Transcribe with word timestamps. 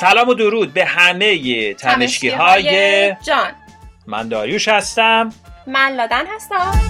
سلام 0.00 0.28
و 0.28 0.34
درود 0.34 0.72
به 0.72 0.84
همه 0.84 1.74
تمشکی 1.74 2.28
های 2.28 3.14
جان. 3.14 3.52
من 4.06 4.28
داریوش 4.28 4.68
هستم. 4.68 5.32
من 5.66 5.92
لادن 5.92 6.24
هستم. 6.34 6.80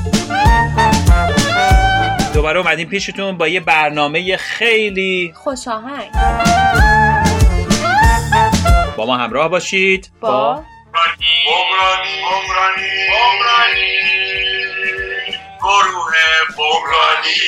دوباره 2.35 2.61
اومدیم 2.61 2.89
پیشتون 2.89 3.39
با 3.39 3.49
یه 3.49 3.61
برنامه 3.61 4.37
خیلی 4.37 5.35
خوش 5.37 5.69
آهنگ 5.69 6.11
با 8.97 9.07
ما 9.07 9.17
همراه 9.17 9.49
باشید. 9.49 10.11
با 10.21 10.55
بمرانی. 10.55 10.65
بمرانی. 12.25 12.91
بمرانی. 13.09 13.99
گروه 15.61 16.13
بمرانی. 16.57 17.39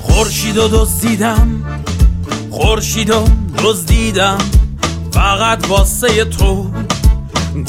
خورشید 0.00 0.56
و 0.56 0.68
دزدیدم. 0.68 1.63
خورشید 2.54 3.10
و 3.10 3.24
دزدیدم. 3.58 4.38
فقط 5.12 5.68
واسه 5.68 6.24
تو 6.24 6.70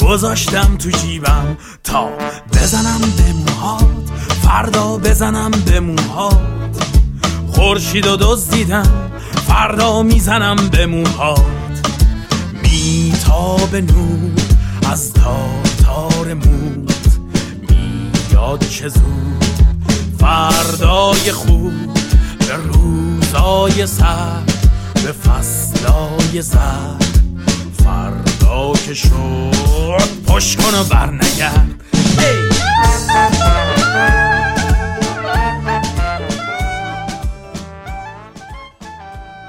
گذاشتم 0.00 0.76
تو 0.76 0.90
جیبم. 0.90 1.56
تا 1.84 2.08
بزنم 2.52 3.00
به 3.16 3.32
موهات 3.32 3.84
فردا 4.42 4.96
بزنم 4.96 5.50
به 5.50 5.80
موهات. 5.80 6.86
خورشید 7.52 8.06
و 8.06 8.16
دزدیدم 8.16 9.10
فردا 9.48 10.02
می‌زنم 10.02 10.56
به 10.56 10.86
موهات. 10.86 11.40
میتاب 12.62 13.76
نور 13.76 14.32
از 14.92 15.12
تار 15.12 15.62
تار 15.84 16.34
موت. 16.34 17.18
میاد 17.70 18.68
چه 18.68 18.88
زود 18.88 19.44
فردای 20.18 21.32
خوب 21.32 21.72
به 22.38 22.54
روزای 22.56 23.86
سر 23.86 24.55
به 25.04 25.12
فصلای 25.12 26.42
زر 26.42 26.98
فردا 27.84 28.72
که 28.72 28.94
شد 28.94 30.24
پشت 30.28 30.62
کن 30.62 30.74
و 30.74 30.84
برنگرد. 30.84 31.70
Hey! 32.18 32.56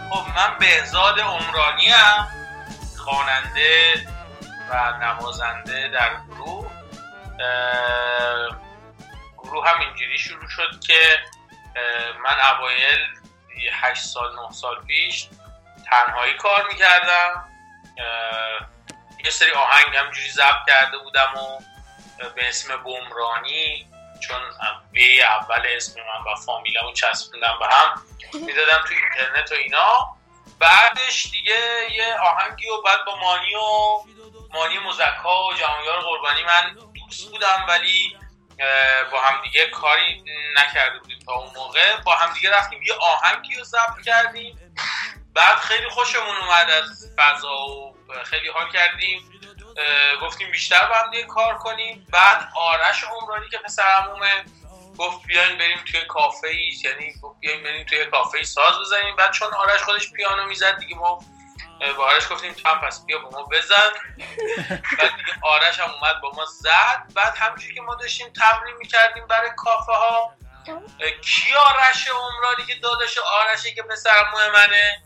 خب 0.09 0.25
من 0.35 0.57
بهزاد 0.59 1.19
عمرانی 1.19 1.85
هم 1.85 2.27
خواننده 2.97 3.93
و 4.71 4.97
نوازنده 5.01 5.89
در 5.93 6.09
گروه. 6.29 6.71
گروه 9.37 9.69
هم 9.69 9.79
اینجوری 9.79 10.17
شروع 10.17 10.49
شد 10.49 10.79
که 10.87 10.99
من 12.23 12.35
اوایل 12.55 13.26
یه 13.63 13.71
هشت 13.73 14.03
سال 14.03 14.35
نه 14.35 14.51
سال 14.51 14.85
پیش 14.87 15.27
تنهایی 15.91 16.33
کار 16.33 16.67
می‌کردم. 16.67 17.49
یه 19.25 19.31
سری 19.31 19.51
آهنگ 19.51 19.95
همجوری 19.95 20.29
ضبط 20.29 20.65
کرده 20.67 20.97
بودم 20.97 21.33
و 21.35 21.59
به 22.35 22.47
اسم 22.49 22.77
بمرانی 22.77 23.87
چون 24.19 24.41
به 24.93 25.25
اول 25.25 25.61
اسم 25.65 25.99
من 25.99 26.31
و 26.31 26.35
فامیلم 26.35 26.83
رو 26.83 26.93
چسبوندم 26.93 27.57
به 27.59 27.67
هم 27.67 28.01
می‌دادم 28.33 28.83
تو 28.87 28.93
اینترنت 28.93 29.51
و 29.51 29.55
اینا. 29.55 30.17
بعدش 30.59 31.27
دیگه 31.31 31.91
یه 31.91 32.17
آهنگی 32.19 32.69
و 32.69 32.81
بعد 32.81 33.05
با 33.05 33.15
مانی 33.15 33.55
و 33.55 33.99
مانی 34.53 34.79
مزکا 34.79 35.47
و 35.47 35.53
جهانیار 35.53 36.01
قربانی 36.01 36.43
من 36.43 36.77
دوست 36.93 37.31
بودم 37.31 37.65
ولی 37.67 38.17
با 39.11 39.21
همدیگه 39.21 39.65
کاری 39.65 40.23
نکرده 40.55 40.99
بودیم 40.99 41.19
تا 41.25 41.33
اون 41.33 41.53
موقع. 41.55 42.01
با 42.01 42.15
همدیگه 42.15 42.51
رفتیم 42.51 42.81
یه 42.83 42.93
آهنگی 42.93 43.55
رو 43.55 43.63
ضبط 43.63 44.05
کردیم. 44.05 44.59
بعد 45.33 45.57
خیلی 45.57 45.89
خوشمون 45.89 46.37
اومد 46.37 46.69
از 46.69 47.11
فضا 47.17 47.67
و 47.67 47.95
خیلی 48.23 48.47
حال 48.49 48.71
کردیم. 48.71 49.31
گفتیم 50.21 50.51
بیشتر 50.51 50.85
با 50.85 50.95
هم 50.95 51.11
دیگه 51.11 51.23
کار 51.23 51.57
کنیم. 51.57 52.07
بعد 52.11 52.49
آرش 52.55 53.03
عمرانی 53.03 53.49
که 53.49 53.57
پسر 53.57 53.83
عمومه 53.83 54.45
گفت 54.97 55.27
بیاین 55.27 55.57
بریم 55.57 55.77
توی 55.91 56.01
کافه 56.01 56.47
ای 56.47 56.73
یعنی 56.83 57.13
گفت 57.21 57.39
بیاین 57.39 57.63
بریم 57.63 57.85
توی 57.85 58.05
کافه 58.05 58.37
ای 58.37 58.43
ساز 58.43 58.79
بزنیم. 58.79 59.15
بعد 59.15 59.31
چون 59.31 59.53
آرش 59.53 59.81
خودش 59.81 60.11
پیانو 60.11 60.45
می‌زد 60.45 60.79
دیگه 60.79 60.95
ما 60.95 61.19
با 61.97 62.05
آرش 62.05 62.31
گفتیم 62.31 62.53
تو 62.53 62.69
هم 62.69 62.79
پس 62.81 63.05
بیا 63.05 63.19
با 63.19 63.29
ما 63.29 63.43
بزن. 63.43 63.91
بعد 64.99 65.15
دیگه 65.17 65.33
آرش 65.41 65.79
هم 65.79 65.89
اومد 65.91 66.21
با 66.21 66.31
ما 66.35 66.45
زد. 66.45 67.13
بعد 67.15 67.37
همینجوری 67.37 67.75
که 67.75 67.81
ما 67.81 67.95
داشتیم 67.95 68.33
تمرین 68.33 68.75
می‌کردیم 68.75 69.27
برای 69.27 69.49
کافه 69.57 69.91
ها 69.91 70.33
کی 71.21 71.53
آرش 71.53 72.07
عمرانی 72.07 72.65
که 72.67 72.75
داداش 72.75 73.17
آرشه 73.17 73.73
که 73.73 73.83
پسر 73.83 74.25
منه. 74.53 75.01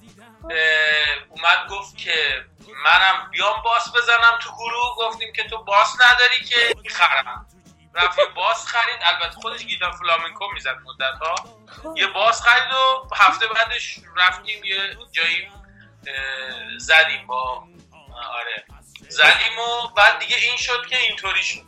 اومد 1.29 1.67
گفت 1.69 1.97
که 1.97 2.45
منم 2.83 3.29
بیام 3.31 3.61
باس 3.61 3.95
بزنم 3.95 4.39
تو 4.41 4.51
گروه. 4.51 4.95
گفتیم 4.97 5.33
که 5.33 5.43
تو 5.43 5.63
باس 5.63 5.95
نداری 6.01 6.43
که 6.45 6.75
می‌خرم. 6.81 7.45
رفت 7.93 8.19
یه 8.19 8.25
باس 8.25 8.67
خرید. 8.67 8.99
البته 9.01 9.35
خودش 9.41 9.65
گیتار 9.65 9.91
فلامنکو 9.91 10.47
می‌زد 10.53 10.77
مدت 10.85 11.19
ها 11.21 11.35
یه 11.95 12.07
باس 12.07 12.41
خرید 12.41 12.73
و 12.73 13.07
هفته 13.15 13.47
بعدش 13.47 13.99
رفتیم 14.17 14.63
یه 14.63 14.97
جایی 15.11 15.51
زدیم 16.77 17.27
با 17.27 17.63
آره. 18.33 18.63
زدیم 19.09 19.59
و 19.59 19.87
بعد 19.97 20.19
دیگه 20.19 20.35
این 20.37 20.57
شد 20.57 20.85
که 20.89 20.97
اینطوری 20.97 21.43
شد. 21.43 21.61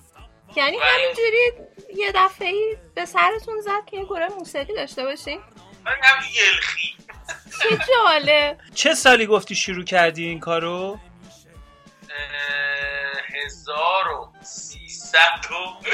یعنی 0.56 0.78
همینجوری 0.78 1.52
یه 1.96 2.12
دفعه 2.16 2.48
ای 2.48 2.78
به 2.96 3.06
سرتون 3.06 3.62
زد 3.62 3.86
که 3.86 3.98
یه 3.98 4.04
گروه 4.04 4.28
موسیقی 4.28 4.74
داشته 4.74 5.04
باشین. 5.04 5.42
من 5.86 5.98
هم 6.02 6.24
یلخی. 6.34 6.96
چه 7.64 7.78
جالب. 7.88 8.58
چه 8.76 8.94
سالی 8.94 9.26
گفتی 9.26 9.56
شروع 9.56 9.84
کردی 9.84 10.26
این 10.26 10.40
کارو؟ 10.40 11.00
هزار 13.46 14.08
و 14.08 14.32
سیصد 14.44 15.52
و 15.52 15.88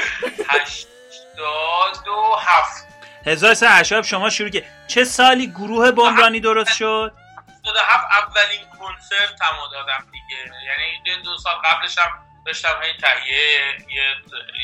هشتاد 0.48 2.08
و 2.08 2.36
هفت. 2.38 2.86
1387 3.26 4.08
شما 4.08 4.30
شروع 4.30 4.50
که 4.50 4.64
چه 4.86 5.04
سالی 5.04 5.46
گروه 5.46 5.90
بمرانی 5.92 6.40
درست 6.40 6.72
شد؟ 6.72 7.12
هفتاد 7.60 7.76
و 7.76 7.78
هفت 7.78 8.06
اولین 8.10 8.60
کنسرت 8.78 9.42
هم 9.42 9.56
دادم 9.72 10.06
دیگه. 10.12 10.52
یعنی 10.66 11.00
یه 11.06 11.22
دو 11.24 11.36
سال 11.36 11.54
قبلش 11.54 11.98
هم 11.98 12.10
داشتم 12.46 12.82
هی 12.82 12.92
تهیه 12.92 13.76
یه, 13.88 14.16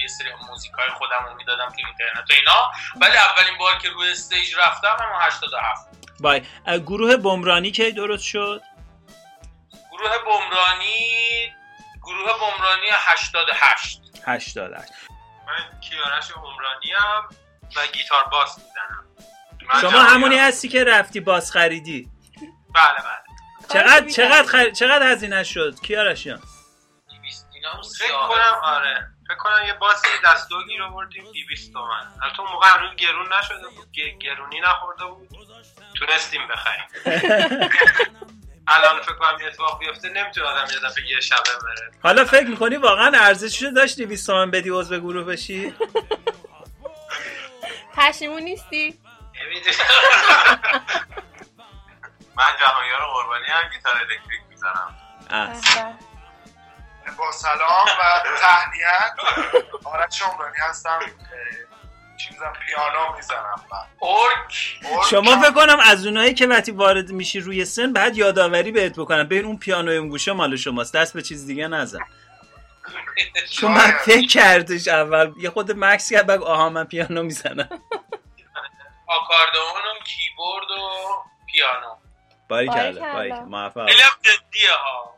یه 0.03 0.09
سری 0.09 0.29
موزیک 0.49 0.73
های 0.73 0.91
خودم 0.91 1.25
رو 1.27 1.34
می‌دادم 1.34 1.69
تو 1.69 1.75
اینترنت 1.77 2.31
و 2.31 2.33
اینا. 2.33 2.73
ولی 3.01 3.17
اولین 3.17 3.59
بار 3.59 3.79
که 3.79 3.89
روی 3.89 4.11
استیج 4.11 4.55
رفتم 4.59 4.97
هم 5.01 5.21
87 5.21 5.89
بای. 6.21 6.43
گروه 6.67 7.17
بمرانی 7.17 7.71
کی 7.71 7.93
درست 7.93 8.25
شد؟ 8.25 8.62
گروه 9.91 10.19
بمرانی 10.19 11.53
گروه 12.03 12.33
بمرانی 12.33 12.87
88 12.93 14.01
88 14.27 14.93
من 15.47 15.81
کیارش 15.81 16.31
عمرانی 16.31 16.93
هم 16.93 17.28
و 17.77 17.87
گیتار 17.93 18.25
باس 18.25 18.59
می‌زنم. 18.59 19.07
شما. 19.81 20.03
همونی 20.03 20.39
هستی 20.39 20.69
که 20.69 20.84
رفتی 20.84 21.21
باز 21.21 21.53
خریدی. 21.53 22.16
بله 22.77 22.99
بله. 22.99 23.17
چقدر 23.73 24.09
چقدر 24.11 24.43
خر... 24.47 24.71
چقدر 24.71 25.13
هزینه 25.13 25.43
شد؟ 25.45 25.81
کیارشیان 25.81 26.41
200 27.23 27.47
اینا 27.55 27.71
هم 27.71 27.83
فکر. 27.99 28.13
کنم 28.29 28.61
آره. 28.63 29.07
فکر 29.29 29.37
کنم 29.37 29.67
یه 29.67 29.73
باسی 29.75 30.09
دست 30.25 30.49
دو 30.51 30.65
گیر 30.65 30.83
آوردیم 30.83 31.25
200 31.49 31.73
تومن. 31.73 32.07
البته 32.23 32.41
اون 32.41 32.51
موقع 32.53 32.67
هنوز 32.69 32.97
گرون 32.97 33.33
نشده 33.33 33.69
بود. 33.69 33.89
گ- 33.95 34.19
گرونی 34.25 34.61
نخورده 34.61 35.05
بود. 35.05 35.29
تونستیم 35.99 36.41
بخریم. 36.49 36.85
الان 38.69 39.03
فکر 39.03 39.15
کنم 39.15 39.41
یه 39.41 39.47
اتفاق 39.47 39.79
بیفته. 39.79 40.09
نمی‌تونه 40.09 40.47
آدم 40.47 40.73
یه 40.75 40.79
دفعه 40.89 41.07
یه 41.11 41.21
شبه 41.21 41.39
بره. 41.63 41.91
حالا 42.03 42.25
فکر 42.25 42.47
می‌کنی 42.47 42.77
واقعا 42.77 43.13
ارزششو 43.15 43.71
داشت 43.71 44.01
200 44.01 44.27
تومن 44.27 44.51
بدی 44.51 44.71
عضو 44.71 45.01
گروه 45.01 45.25
بشی؟ 45.25 45.75
پشیمون 47.97 48.43
نیستی. 48.43 48.99
من 52.36 52.56
جهانیار 52.60 53.00
قربانی 53.15 53.44
هم 53.47 53.68
گیتار 53.72 53.97
الکتریک 53.97 54.41
می‌زنم. 54.48 54.97
اه. 55.30 55.53
با 57.18 57.33
سلام 57.33 57.86
و 57.98 58.22
تهنیت. 58.38 59.15
آرش 59.84 60.22
عمرانی 60.22 60.56
هستم. 60.59 61.00
چیزم 62.16 62.53
پیانو 62.66 63.16
می‌زنم. 63.16 63.62
من 63.72 64.09
ارک. 64.09 64.78
شما 65.10 65.41
فکر 65.41 65.53
کنم 65.53 65.80
از 65.80 66.06
اونایی 66.06 66.34
که 66.34 66.47
وقتی 66.47 66.72
وارد 66.72 67.10
میشی 67.10 67.41
روی 67.41 67.65
سن 67.65 67.92
بعد 67.92 68.16
یادآوری 68.16 68.72
بهت 68.72 68.92
بکنم. 68.98 69.24
ببین 69.24 69.44
اون 69.44 69.59
پیانو 69.59 69.91
اون 69.91 70.09
گوشه 70.09 70.33
مال 70.33 70.56
شماست. 70.56 70.94
دست 70.94 71.15
به 71.15 71.22
چیز 71.22 71.47
دیگه 71.47 71.68
نزن. 71.68 72.00
چون 73.53 73.72
من 73.72 73.91
فکر 73.91 74.27
کردش 74.27 74.88
اول. 74.88 75.33
یه 75.38 75.50
خود 75.50 75.72
مکس 75.77 76.10
کرد 76.12 76.27
بگو 76.27 76.44
آها 76.44 76.68
من 76.68 76.84
پیانو 76.84 77.22
می‌زنم. 77.22 77.68
آکاردئون 79.06 79.83
و 79.91 80.04
کیبورد 80.04 80.71
و 80.71 81.24
پیانو. 81.47 81.97
باری 82.48 82.69
کرده. 82.69 83.01
باری 83.01 83.33
موفق. 83.33 83.87
خیلی 83.87 84.03
هم 84.03 84.19
جدیه 84.22 84.71
ها. 84.72 85.16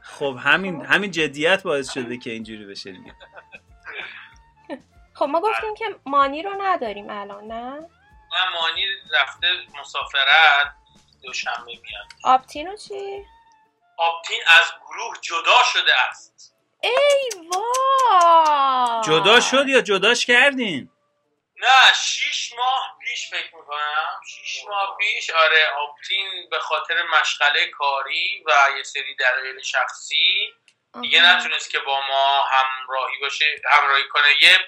خب 0.00 0.36
همین 0.40 0.84
همین 0.84 1.10
جدیت 1.10 1.62
باعث 1.62 1.92
شده 1.92 2.18
که 2.18 2.30
اینجوری 2.30 2.66
بشه 2.66 2.92
دیگه. 2.92 3.14
خب 5.14 5.26
ما 5.26 5.40
گفتیم 5.40 5.74
که 5.74 5.84
مانی 6.06 6.42
رو 6.42 6.62
نداریم 6.62 7.06
الان 7.10 7.44
نه؟ 7.44 7.72
من 8.32 8.52
مانی 8.60 8.82
رفته 9.14 9.46
مسافرت 9.80 10.74
دوشنبه 11.22 11.64
میاد. 11.66 12.06
آپتینو 12.24 12.76
چی؟ 12.76 13.24
آپتین 13.96 14.38
از 14.46 14.66
گروه 14.86 15.14
جدا 15.20 15.62
شده 15.72 15.90
است. 16.10 16.54
ای 16.80 17.30
وای! 17.52 19.02
جدا 19.04 19.40
شد 19.40 19.68
یا 19.68 19.80
جداش 19.80 20.26
کردین؟ 20.26 20.90
نه 21.60 21.92
شیش 22.04 22.52
ماه 22.52 22.98
پیش 23.04 23.30
فکر 23.30 23.56
می‌کنم 23.56 24.20
شیش 24.28 24.64
ماه 24.68 24.96
پیش 25.00 25.30
آره 25.30 25.66
آپتین 25.66 26.48
به 26.50 26.58
خاطر 26.58 27.02
مشغله 27.02 27.66
کاری 27.66 28.44
و 28.46 28.76
یه 28.76 28.82
سری 28.82 29.16
دلایل 29.16 29.62
شخصی 29.62 30.54
دیگه. 31.02 31.22
نتونست 31.36 31.70
که 31.70 31.78
با 31.78 32.00
ما 32.08 32.44
همراهی 32.44 33.18
باشه 33.20 33.56
همراهی 33.70 34.08
کنه 34.08 34.28
یه 34.42 34.58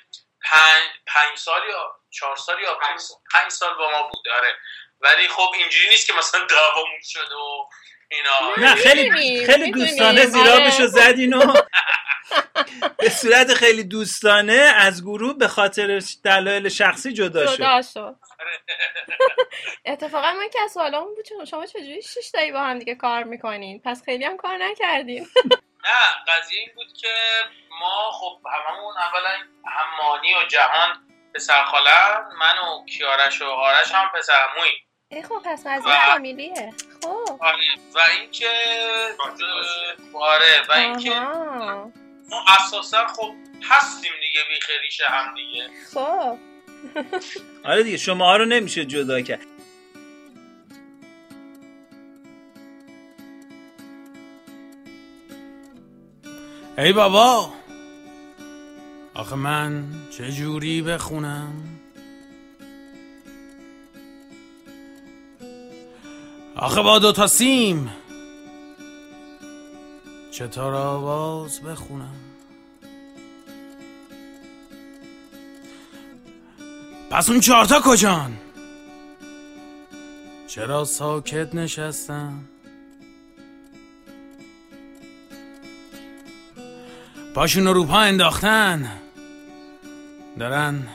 پنج, 0.45 0.85
پنج 1.07 1.39
سال 1.39 1.63
یا 1.69 1.97
چهار 2.11 2.37
سال 2.37 2.63
یا 2.63 2.75
پنج 2.75 3.01
سال, 3.01 3.17
پنج 3.35 3.51
سال 3.51 3.75
با 3.75 3.91
ما 3.91 4.03
بود 4.03 4.29
آره 4.29 4.59
ولی 5.01 5.29
خب 5.29 5.53
اینجوری 5.59 5.89
نیست 5.89 6.07
که 6.07 6.13
مثلا 6.13 6.45
دعوامون 6.47 7.01
شده 7.03 7.35
و 7.35 7.69
اینا 8.11 8.55
نه 8.59 8.75
خیلی 8.75 9.47
خیلی. 9.47 9.71
دوستانه 9.71 10.27
زیرابشو. 10.27 10.87
زدین 10.87 11.35
و 11.35 11.55
به 12.99 13.09
صورت 13.09 13.55
خیلی 13.55 13.85
دوستانه 13.85 14.53
از 14.77 15.03
گروه 15.03 15.39
به 15.39 15.49
خاطر 15.49 16.03
دلایل 16.25 16.69
شخصی 16.69 17.13
جدا 17.13 17.47
شد. 17.47 17.55
جدا 17.57 17.83
شد. 17.83 18.17
اتفاقا 19.85 20.33
من 20.33 20.49
که 20.53 20.61
از 20.61 20.73
سوالامون 20.73 21.15
بود 21.15 21.25
چون 21.29 21.45
شما 21.45 21.67
چجوری 21.67 22.03
شش 22.03 22.31
تایی 22.33 22.53
با 22.53 22.61
هم 22.61 22.79
دیگه 22.79 22.95
کار 22.95 23.23
می‌کنین؟ 23.25 23.81
پس 23.85 24.03
خیلی 24.05 24.25
هم 24.25 24.37
کار 24.37 24.59
نکردین. 24.59 25.27
نه 25.85 26.33
قضیه 26.35 26.59
این 26.61 26.71
بود 26.75 26.93
که 27.01 27.09
ما 27.81 28.11
خب 28.13 28.41
هممون 28.55 28.95
اولا 28.97 29.29
هم 29.67 29.87
مانی 30.05 30.35
و 30.35 30.47
جهان 30.49 31.09
پسر 31.35 31.65
خالم 31.65 32.29
من 32.41 32.55
و 32.59 32.85
کیارش 32.87 33.43
و 33.43 33.45
آرش 33.45 33.93
هم 33.93 34.11
پسر 34.15 34.33
عمویی 34.57 34.73
ای 35.11 35.23
خب 35.23 35.43
پس 35.45 35.67
قضیه 35.67 35.93
و- 35.93 36.13
فامیلیه. 36.13 36.73
خب. 37.03 37.39
آره 37.41 37.59
و 37.95 37.99
اینکه 38.19 38.51
آره 40.15 40.63
و 40.69 40.73
اینکه. 40.73 41.11
ما 42.33 42.45
اساسا 42.49 43.07
خب 43.07 43.35
هستیم 43.63 44.13
دیگه 44.21 44.41
بی 44.49 44.61
خریش 44.61 45.01
هم 45.09 45.35
دیگه. 45.35 45.69
خب. 45.95 46.39
آره 47.65 47.83
دیگه 47.83 47.97
شما 47.97 48.37
رو 48.37 48.45
نمیشه 48.45 48.85
جدا 48.85 49.21
کرد. 49.21 49.47
ای 56.79 56.93
بابا! 56.93 57.53
آخه 59.15 59.35
من 59.37 59.85
چه 60.19 60.33
جوری 60.33 60.83
بخونم؟ 60.83 61.53
آخه 66.57 66.83
با 66.83 66.99
دو 66.99 67.13
تا 67.13 67.27
سیم 67.27 67.91
چطور 70.33 70.75
آواز 70.75 71.61
بخونم؟ 71.61 72.15
پس 77.11 77.31
اون 77.31 77.41
چهارتا 77.41 77.81
کجان؟ 77.85 78.37
چرا 80.47 80.85
ساکت 80.85 81.55
نشستم؟ 81.55 82.45
پاشون 87.35 87.67
رو 87.67 87.85
پا 87.85 87.99
انداختن. 87.99 88.91
دارن 90.39 90.89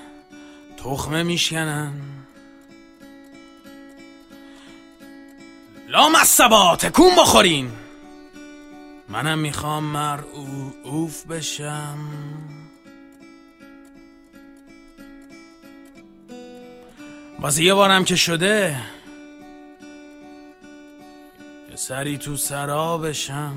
تخمه 0.78 1.24
میشکنن. 1.24 1.94
لام 5.88 6.16
از 6.16 6.38
تکون 6.78 7.16
بخورین. 7.16 7.87
منم 9.09 9.39
می‌خوام 9.39 9.83
مر 9.83 10.19
او 10.33 10.74
اوف 10.83 11.25
بشم. 11.25 11.98
باز 17.39 17.59
یه 17.59 17.74
بارم 17.74 18.04
که 18.04 18.15
شده 18.15 18.77
سری 21.77 22.18
تو 22.18 22.36
سرا 22.36 22.98
بشم. 22.98 23.56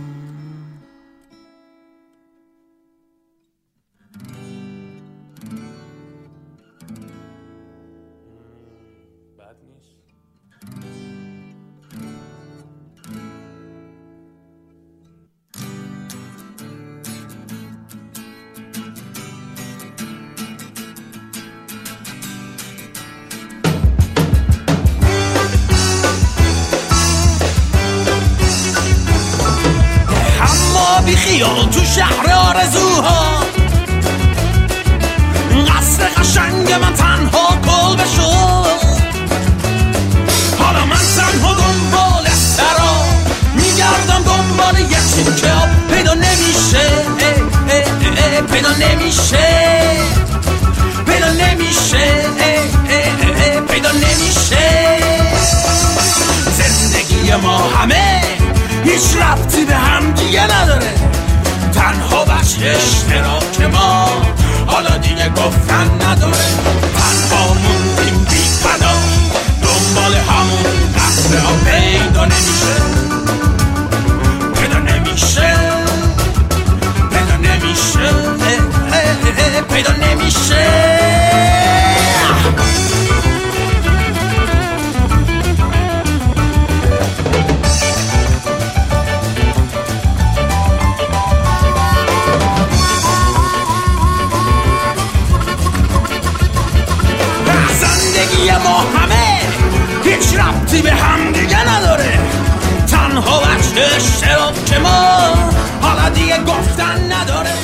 خیال 31.24 31.70
تو 31.70 31.84
شهر 31.84 32.32
آرزوها. 32.32 33.40
قصر 35.66 36.04
قشنگ 36.16 36.72
من 36.72 36.94
تنها 36.94 37.48
کل 37.64 37.96
بشد 37.96 39.00
حالا 40.58 40.84
من 40.86 40.96
تنها 41.16 41.54
دنبال 41.54 42.28
سرا 42.56 43.04
میگردم 43.54 44.22
دنبال 44.22 44.80
یه 44.80 45.52
آب 45.52 45.68
پیدا 45.94 46.14
نمیشه. 46.14 46.88
پیدا 48.56 48.72
نمیشه. 48.72 49.50
پیدا 51.06 51.32
نمیشه. 51.32 52.24
پیدا 53.68 53.90
نمیشه. 53.92 54.98
زندگی 56.58 57.34
ما 57.34 57.58
همه 57.58 58.22
هیچ 58.84 59.16
ربطی 59.16 59.64
به 59.64 59.74
هم 59.74 60.12
دیگه 60.12 60.44
نداره. 60.44 61.09
تنها 61.90 62.24
بخش 62.24 62.54
اشتراک 62.54 63.60
ما. 63.72 64.08
حالا 64.66 64.96
دیگه 64.96 65.28
گفتن 65.28 65.90
نداره. 66.06 66.48
تنها 66.94 67.54
موندیم 67.54 68.24
بی 68.24 68.36
فدا 68.36 68.92
دنبال 69.62 70.14
همون 70.14 70.64
قصر 70.96 71.38
ها 71.38 71.52
پیدا 71.64 72.24
نمیشه. 72.24 72.74
پیدا 74.54 74.78
نمیشه. 74.78 75.54
پیدا 77.10 77.36
نمیشه. 77.36 78.10
پیدا 79.68 79.92
نمیشه. 79.92 80.66
ربطی 100.70 100.82
به 100.82 100.92
هم 100.92 101.32
دیگه 101.32 101.68
نداره. 101.68 102.18
تنها 102.90 103.40
وجه 103.40 103.96
اشتراک 103.96 104.80
ما 104.80 104.88
حالا 105.82 106.08
دیگه 106.08 106.44
گفتن 106.44 107.12
نداره. 107.12 107.54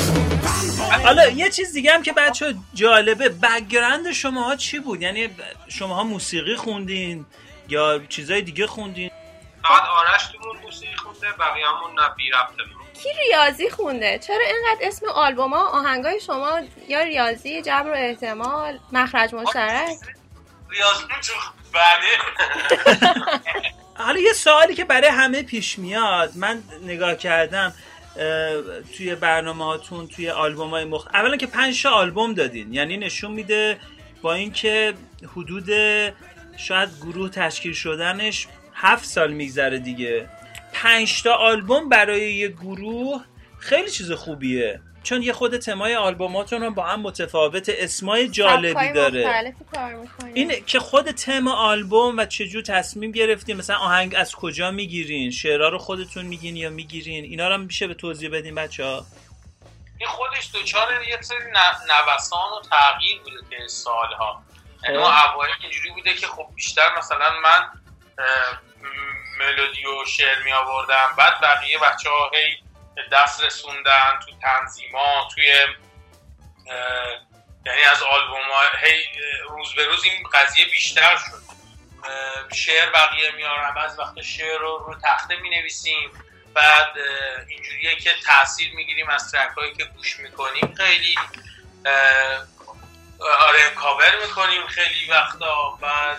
حالا 1.03 1.27
یه 1.27 1.49
چیز 1.49 1.73
دیگه 1.73 1.93
هم 1.93 2.03
که 2.03 2.13
بچه 2.13 2.55
جالبه 2.73 3.29
background 3.29 4.11
شماها 4.11 4.55
چی 4.55 4.79
بود؟ 4.79 5.01
یعنی 5.01 5.29
شماها 5.67 6.03
موسیقی 6.03 6.55
خوندین 6.55 7.25
یا 7.69 7.99
چیزای 8.09 8.41
دیگه 8.41 8.67
خوندین؟ 8.67 9.11
فقط 9.63 9.81
آرش 9.81 10.25
تو 10.25 10.37
موسیقی 10.63 10.95
خونده 10.95 11.27
بقیه‌مون 11.39 11.99
نه 11.99 12.15
بی 12.17 12.29
ربطه 12.29 12.63
کی 13.03 13.09
ریاضی 13.27 13.69
خونده؟ 13.69 14.19
چرا 14.19 14.45
اینقدر 14.45 14.87
اسم 14.87 15.05
آلبوما 15.15 15.67
آهنگای 15.67 16.19
شما 16.19 16.59
یا 16.87 17.01
ریاضی 17.01 17.61
جبر 17.61 17.89
و 17.89 17.93
احتمال 17.93 18.79
مخرج 18.91 19.33
مشترک 19.33 19.97
ریاضیمون 20.69 21.21
چون 21.21 21.35
بعده 21.73 22.07
حالا 24.05 24.19
یه 24.19 24.33
سوالی 24.33 24.75
که 24.75 24.85
برای 24.85 25.09
همه 25.09 25.43
پیش 25.43 25.79
میاد 25.79 26.31
من 26.35 26.63
نگاه 26.83 27.15
کردم 27.15 27.73
توی 28.97 29.15
برنامه 29.15 29.65
هاتون 29.65 30.07
توی 30.07 30.29
آلبوم 30.29 30.69
های 30.69 30.85
مخ... 30.85 31.07
اولا 31.13 31.37
که 31.37 31.47
پنج 31.47 31.87
آلبوم 31.87 32.33
دادین 32.33 32.73
یعنی 32.73 32.97
نشون 32.97 33.31
میده 33.31 33.79
با 34.21 34.33
اینکه 34.33 34.93
حدود 35.35 35.69
شاید 36.57 36.89
گروه 37.01 37.29
تشکیل 37.29 37.73
شدنش 37.73 38.47
هفت 38.73 39.05
سال 39.05 39.33
میگذره 39.33 39.79
دیگه. 39.79 40.29
پنج 40.73 41.23
تا 41.23 41.33
آلبوم 41.33 41.89
برای 41.89 42.33
یه 42.33 42.47
گروه 42.47 43.23
خیلی 43.59 43.91
چیز 43.91 44.11
خوبیه. 44.11 44.81
چون 45.07 45.21
یه 45.21 45.33
خود 45.33 45.57
تمای 45.57 45.95
آلبوماتون 45.95 46.63
هم 46.63 46.73
با 46.73 46.83
هم 46.83 47.01
متفاوت 47.01 47.69
اسمای 47.69 48.27
جالبی 48.27 48.91
داره. 48.93 49.53
این 50.33 50.65
که 50.65 50.79
خود 50.79 51.11
تم 51.11 51.47
آلبوم 51.47 52.17
و 52.17 52.25
چجور 52.25 52.63
تصمیم 52.63 53.11
گرفتین 53.11 53.57
مثلا 53.57 53.77
آهنگ 53.77 54.15
از 54.15 54.35
کجا 54.35 54.71
می‌گیرین؟ 54.71 55.31
شعرها 55.31 55.69
رو 55.69 55.77
خودتون 55.77 56.25
میگین 56.25 56.55
یا 56.55 56.69
می‌گیرین؟ 56.69 57.23
اینا 57.23 57.47
رو 57.47 57.53
هم 57.53 57.61
میشه 57.61 57.87
به 57.87 57.93
توضیح 57.93 58.29
بدین 58.29 58.55
بچه 58.55 58.83
ها 58.83 59.05
این 59.99 60.09
خودش 60.09 60.49
دچار 60.53 61.03
یه 61.03 61.21
سری 61.21 61.37
نوسان 62.07 62.51
و 62.51 62.61
تغییر 62.71 63.19
بوده 63.19 63.37
که 63.49 63.67
سالها. 63.67 64.43
یعنی 64.83 64.97
ما 64.97 65.13
اوایل 65.23 65.53
اینجوری 65.61 65.89
بوده 65.89 66.13
که 66.13 66.27
خب 66.27 66.47
بیشتر 66.55 66.97
مثلا 66.97 67.29
من 67.43 67.69
ملودی 69.39 69.85
و 69.85 70.05
شعر 70.05 70.43
می 70.43 70.51
آوردم 70.51 71.09
بعد 71.17 71.33
بقیه 71.41 71.77
بچه 71.77 72.09
ها 72.09 72.31
هی 72.33 72.66
دست 73.11 73.43
رسوندن 73.43 74.19
تو 74.25 74.31
تنظیما 74.41 75.29
توی 75.35 75.45
یعنی 77.65 77.81
از 77.91 78.03
آلبوم 78.03 78.51
ها 78.51 78.61
هی 78.79 79.03
روز 79.49 79.73
به 79.75 79.85
روز 79.85 80.03
این 80.03 80.23
قضیه 80.33 80.65
بیشتر 80.65 81.17
شد. 81.17 81.47
شعر 82.55 82.89
بقیه 82.89 83.31
میارن 83.31 83.73
بعض 83.73 83.99
وقت 83.99 84.21
شعر 84.21 84.59
رو 84.59 84.77
رو 84.77 84.95
تخته 85.03 85.35
می 85.35 85.49
نویسیم 85.49 86.11
بعد 86.53 86.93
اینجوریه 87.47 87.95
که 87.95 88.13
تاثیر 88.25 88.75
می‌گیریم 88.75 89.09
از 89.09 89.31
ترک 89.31 89.57
هایی 89.57 89.73
که 89.73 89.83
گوش 89.85 90.19
می‌کنیم. 90.19 90.73
خیلی 90.73 91.15
آره 93.19 93.69
کاور 93.75 94.19
می‌کنیم 94.21 94.67
خیلی 94.67 95.09
وقتا. 95.09 95.71
بعد 95.81 96.17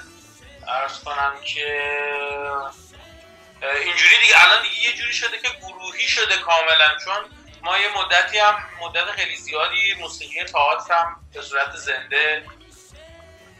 ارز 0.68 1.04
کنم 1.04 1.34
که 1.44 2.00
اینجوری 3.62 4.18
دیگه 4.22 4.44
الان 4.44 4.62
دیگه 4.62 4.78
یه 4.78 4.92
جوری 4.92 5.12
شده 5.12 5.38
که 5.38 5.48
گروهی 5.48 6.08
شده 6.08 6.36
کاملا 6.36 6.96
چون 7.04 7.30
ما 7.62 7.78
یه 7.78 7.88
مدتی 7.98 8.38
هم 8.38 8.68
مدت 8.80 9.10
خیلی 9.10 9.36
زیادی 9.36 9.94
موسیقی 9.94 10.44
تئاتر 10.44 10.94
هم 10.94 11.16
به 11.34 11.42
صورت 11.42 11.76
زنده 11.76 12.46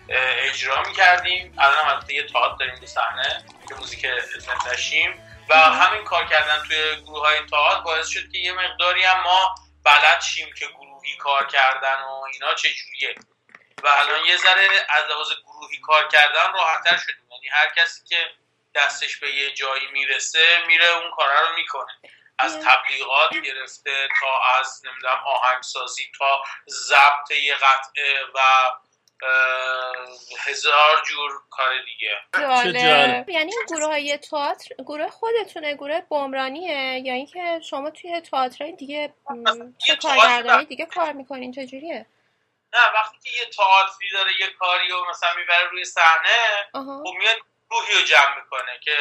اجرا 0.09 0.83
می‌کردیم. 0.83 1.55
الان 1.59 1.87
هم 1.87 2.11
یه 2.11 2.27
تئاتر 2.27 2.57
داریم 2.57 2.81
رو 2.81 2.87
صحنه 2.87 3.45
که 3.69 3.75
موزیک 3.75 4.07
زندهشیم 4.39 5.39
و 5.49 5.55
همین 5.55 6.05
کار 6.05 6.27
کردن 6.27 6.63
توی 6.69 6.97
گروه 6.97 7.27
های 7.27 7.47
تئاتر 7.51 7.81
باعث 7.81 8.09
شد 8.09 8.33
که 8.33 8.39
یه 8.39 8.53
مقداری 8.53 9.05
هم 9.05 9.21
ما 9.21 9.55
بلد 9.85 10.21
شیم 10.21 10.55
که 10.55 10.67
گروهی 10.67 11.17
کار 11.17 11.47
کردن 11.47 12.03
و 12.03 12.25
اینا 12.33 12.55
چجوریه 12.55 13.15
و 13.83 13.89
الان 13.89 14.25
یه 14.25 14.37
ذره 14.37 14.69
از 14.89 15.05
لحاظ 15.11 15.33
گروهی 15.47 15.79
کار 15.79 16.09
کردن 16.09 16.53
راحتتر 16.53 16.97
شدیم. 16.97 17.29
یعنی 17.31 17.49
هر 17.49 17.69
کسی 17.77 18.01
که 18.09 18.17
دستش 18.75 19.17
به 19.17 19.35
یه 19.35 19.51
جایی 19.51 19.87
می‌رسه 19.93 20.67
میره 20.67 20.87
اون 20.87 21.11
کارا 21.17 21.41
رو 21.41 21.57
می‌کنه. 21.57 21.93
از 22.39 22.59
تبلیغات 22.61 23.35
گرفته 23.45 24.09
تا 24.21 24.41
از 24.61 24.83
نمی‌دونم 24.87 25.23
آهنگسازی 25.27 26.11
تا 26.19 26.43
ضبط 26.69 27.31
یه 27.31 27.55
قطعه 27.55 28.25
و 28.35 28.41
هزار 30.39 31.03
جور 31.07 31.33
کار 31.51 31.71
دیگه. 31.85 32.17
جالب. 32.35 32.79
جالب. 32.79 33.29
یعنی 33.29 33.53
این 33.53 33.67
گروه 33.69 33.87
های 33.87 34.19
تئاتر 34.19 34.75
گروه 34.79 35.09
خودتونه 35.11 35.75
گروه 35.75 36.01
بمرانیه. 36.01 36.99
یا 37.05 37.15
اینکه 37.15 37.61
شما 37.71 37.91
توی 37.91 38.21
تئاترهای 38.21 38.73
دیگه 38.73 39.15
چه 39.79 39.97
تئاتر 39.97 40.19
کارگردانی 40.19 40.65
دیگه 40.65 40.87
کار 40.87 41.13
می‌کنین 41.13 41.53
چجوریه؟ 41.53 42.07
نه 42.73 42.93
وقتی 42.95 43.19
که 43.25 43.31
یه 43.31 43.47
تئاتری 43.47 44.11
داره 44.13 44.31
یه 44.41 44.51
کاری 44.51 44.93
و 44.93 45.05
مثلا 45.11 45.31
می‌بره 45.37 45.69
روی 45.71 45.85
صحنه 45.85 46.69
خب 46.73 47.15
میاد 47.19 47.37
روحی 47.71 47.95
رو 47.95 48.03
جمع 48.07 48.35
می‌کنه 48.43 48.79
که 48.85 48.93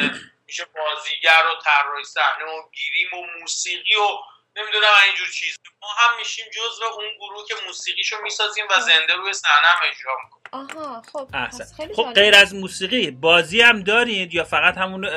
میشه 0.46 0.64
بازیگر 0.64 1.42
و 1.50 1.62
طراحی 1.64 2.04
صحنه 2.04 2.44
و 2.44 2.62
گیریم 2.72 3.14
و 3.14 3.40
موسیقی 3.40 3.94
و 3.94 4.08
نمی‌دونم 4.56 4.88
اینجور 5.06 5.28
چیز. 5.28 5.56
ما 5.82 5.88
هم 5.98 6.18
میشیم 6.18 6.44
جزو 6.50 6.84
اون 6.84 7.06
گروه 7.18 7.48
که 7.48 7.54
موسیقیشو 7.66 8.16
می‌سازیم 8.22 8.64
و 8.70 8.80
زنده 8.80 9.14
روی 9.14 9.32
صحنه 9.32 9.66
هم 9.66 9.76
اجرا 9.90 10.12
می‌کنیم. 10.24 10.48
آها 10.52 11.02
خب 11.12 11.28
خیلی 11.76 11.94
خب. 11.94 12.12
غیر 12.12 12.34
از 12.34 12.54
موسیقی 12.54 13.10
بازی 13.10 13.60
هم 13.60 13.82
دارید 13.82 14.34
یا 14.34 14.44
فقط 14.44 14.78
همون 14.78 15.08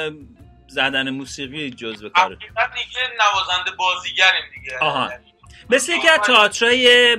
زدن 0.68 1.10
موسیقی 1.10 1.72
جزو 1.72 2.10
کاره؟ 2.10 2.36
حقیقت 2.36 2.74
دیگه 2.74 3.00
نوازنده 3.20 3.72
بازیگریم 3.72 4.44
دیگه. 4.56 4.80
آها. 4.80 5.12
یعنی 5.12 5.34
مثل 5.70 5.92
یکی 5.92 6.10
از 6.10 6.20
تئاترای 6.20 7.14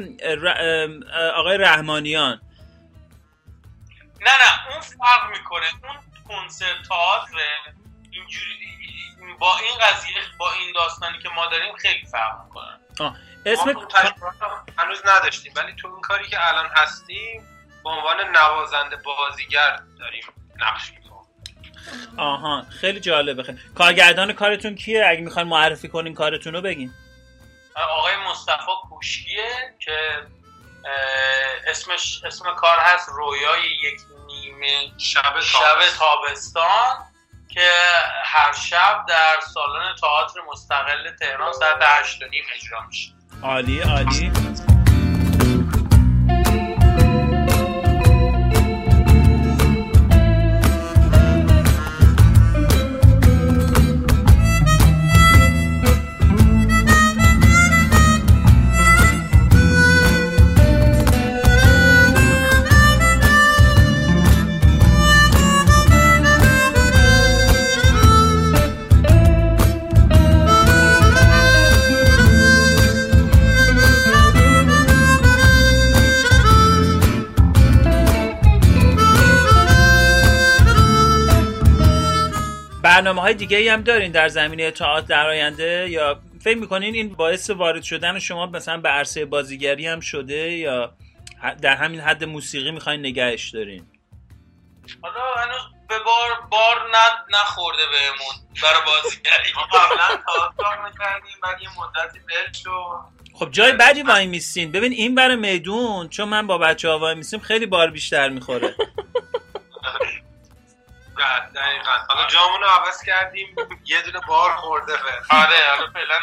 آقای 1.34 1.58
رحمانیان. 1.58 2.40
نه 4.20 4.30
نه 4.30 4.72
اون 4.72 4.80
فرق 4.80 5.30
می‌کنه. 5.30 5.66
اون 5.84 6.11
کنسرت 6.32 6.82
تئاتر 6.88 7.36
اینجوری 8.10 8.68
با 9.38 9.58
این 9.58 9.78
قضیه 9.80 10.14
با 10.38 10.52
این 10.52 10.72
داستانی 10.74 11.18
که 11.18 11.28
ما 11.28 11.46
داریم 11.46 11.76
خیلی 11.76 12.06
فرق 12.06 12.44
می‌کنه 12.44 12.78
آه. 13.00 13.16
اسم 13.46 13.74
هنوز 14.78 15.02
نداشتیم 15.04 15.52
ولی 15.56 15.72
تو 15.76 15.88
این 15.88 16.00
کاری 16.00 16.28
که 16.28 16.48
الان 16.48 16.70
هستیم 16.76 17.42
به 17.84 17.90
عنوان 17.90 18.16
نوازنده 18.36 18.96
بازیگر 18.96 19.80
داریم 19.98 20.22
نقش 20.60 20.92
آها 22.16 22.66
خیلی 22.80 23.00
جالبه 23.00 23.42
خیلی. 23.42 23.58
کارگردان 23.74 24.32
کارتون 24.32 24.74
کیه 24.74 25.06
اگه 25.06 25.20
می‌خواین 25.20 25.48
معرفی 25.48 25.88
کنین 25.88 26.14
کارتون 26.14 26.52
رو 26.52 26.60
بگین 26.60 26.92
آقای 27.76 28.16
مصطفی 28.16 28.72
کوشکیه 28.88 29.74
که 29.80 30.26
اسمش 31.66 32.20
اسم 32.24 32.54
کار 32.54 32.78
هست 32.78 33.08
رویای 33.08 33.62
یک 33.82 34.00
نیمه 34.62 34.98
شب 34.98 35.40
شب 35.40 35.78
تابستان. 35.98 37.12
که 37.54 37.70
هر 38.24 38.52
شب 38.52 39.04
در 39.08 39.40
سالن 39.54 39.94
تئاتر 40.00 40.40
مستقل 40.52 41.10
تهران 41.20 41.52
ساعت 41.52 41.82
هشت 41.82 42.22
و 42.22 42.26
نیم 42.26 42.44
اجرا 42.56 42.86
میشه 42.86 43.12
عالی 43.42 43.80
عالی 43.80 44.32
برنامه 83.22 83.34
های 83.34 83.34
دیگه 83.34 83.56
ای 83.56 83.68
هم 83.68 83.82
دارین 83.82 84.12
در 84.12 84.28
زمینه 84.28 84.70
تئاتر 84.70 85.06
در 85.06 85.28
آینده 85.28 85.86
یا 85.90 86.20
فکر 86.40 86.58
می‌کنین 86.58 86.94
این 86.94 87.14
باعث 87.14 87.50
وارد 87.50 87.82
شدن 87.82 88.18
شما 88.18 88.46
مثلا 88.46 88.76
به 88.80 88.88
عرصه 88.88 89.24
بازیگری 89.24 89.86
هم 89.86 90.00
شده 90.00 90.52
یا 90.52 90.94
در 91.60 91.76
همین 91.76 92.00
حد 92.00 92.24
موسیقی 92.24 92.70
می‌خواین 92.70 93.00
نگهش 93.00 93.50
دارین؟ 93.50 93.86
حالا 95.02 95.20
هنوز 95.36 95.62
به 95.88 95.98
بار 95.98 96.48
بار 96.50 96.76
ند 96.94 97.34
نخورده 97.34 97.82
بهمون 97.92 98.34
برای 98.62 98.82
بازیگری. 98.86 99.52
ما 99.56 99.62
قبلا 99.62 100.22
تئاتر 100.26 100.84
می‌کردیم 100.84 101.36
بعد 101.42 101.62
یه 101.62 101.68
مدتی 101.68 102.18
بل 102.18 102.52
شد. 102.52 103.22
خب 103.34 103.50
جای 103.50 103.72
بدی 103.72 104.02
وای 104.02 104.26
میستین 104.26 104.72
ببین 104.72 104.92
این 104.92 105.14
بر 105.14 105.36
میدون 105.36 106.08
چون 106.08 106.28
من 106.28 106.46
با 106.46 106.58
بچه 106.58 106.88
ها 106.88 106.98
وای 106.98 107.14
میستیم 107.14 107.40
خیلی 107.40 107.66
بار 107.66 107.90
بیشتر 107.90 108.28
می‌خوره. 108.28 108.74
دقیقا 111.54 111.90
حالا 112.08 112.28
جامون 112.28 112.60
رو 112.60 112.66
عوض 112.66 113.02
کردیم 113.02 113.56
یه 113.86 114.02
دونه 114.02 114.20
بار 114.28 114.50
خورده 114.50 114.92
به. 114.92 115.36
آره 115.36 115.56
حالا 115.76 115.92
فعلا 115.92 116.14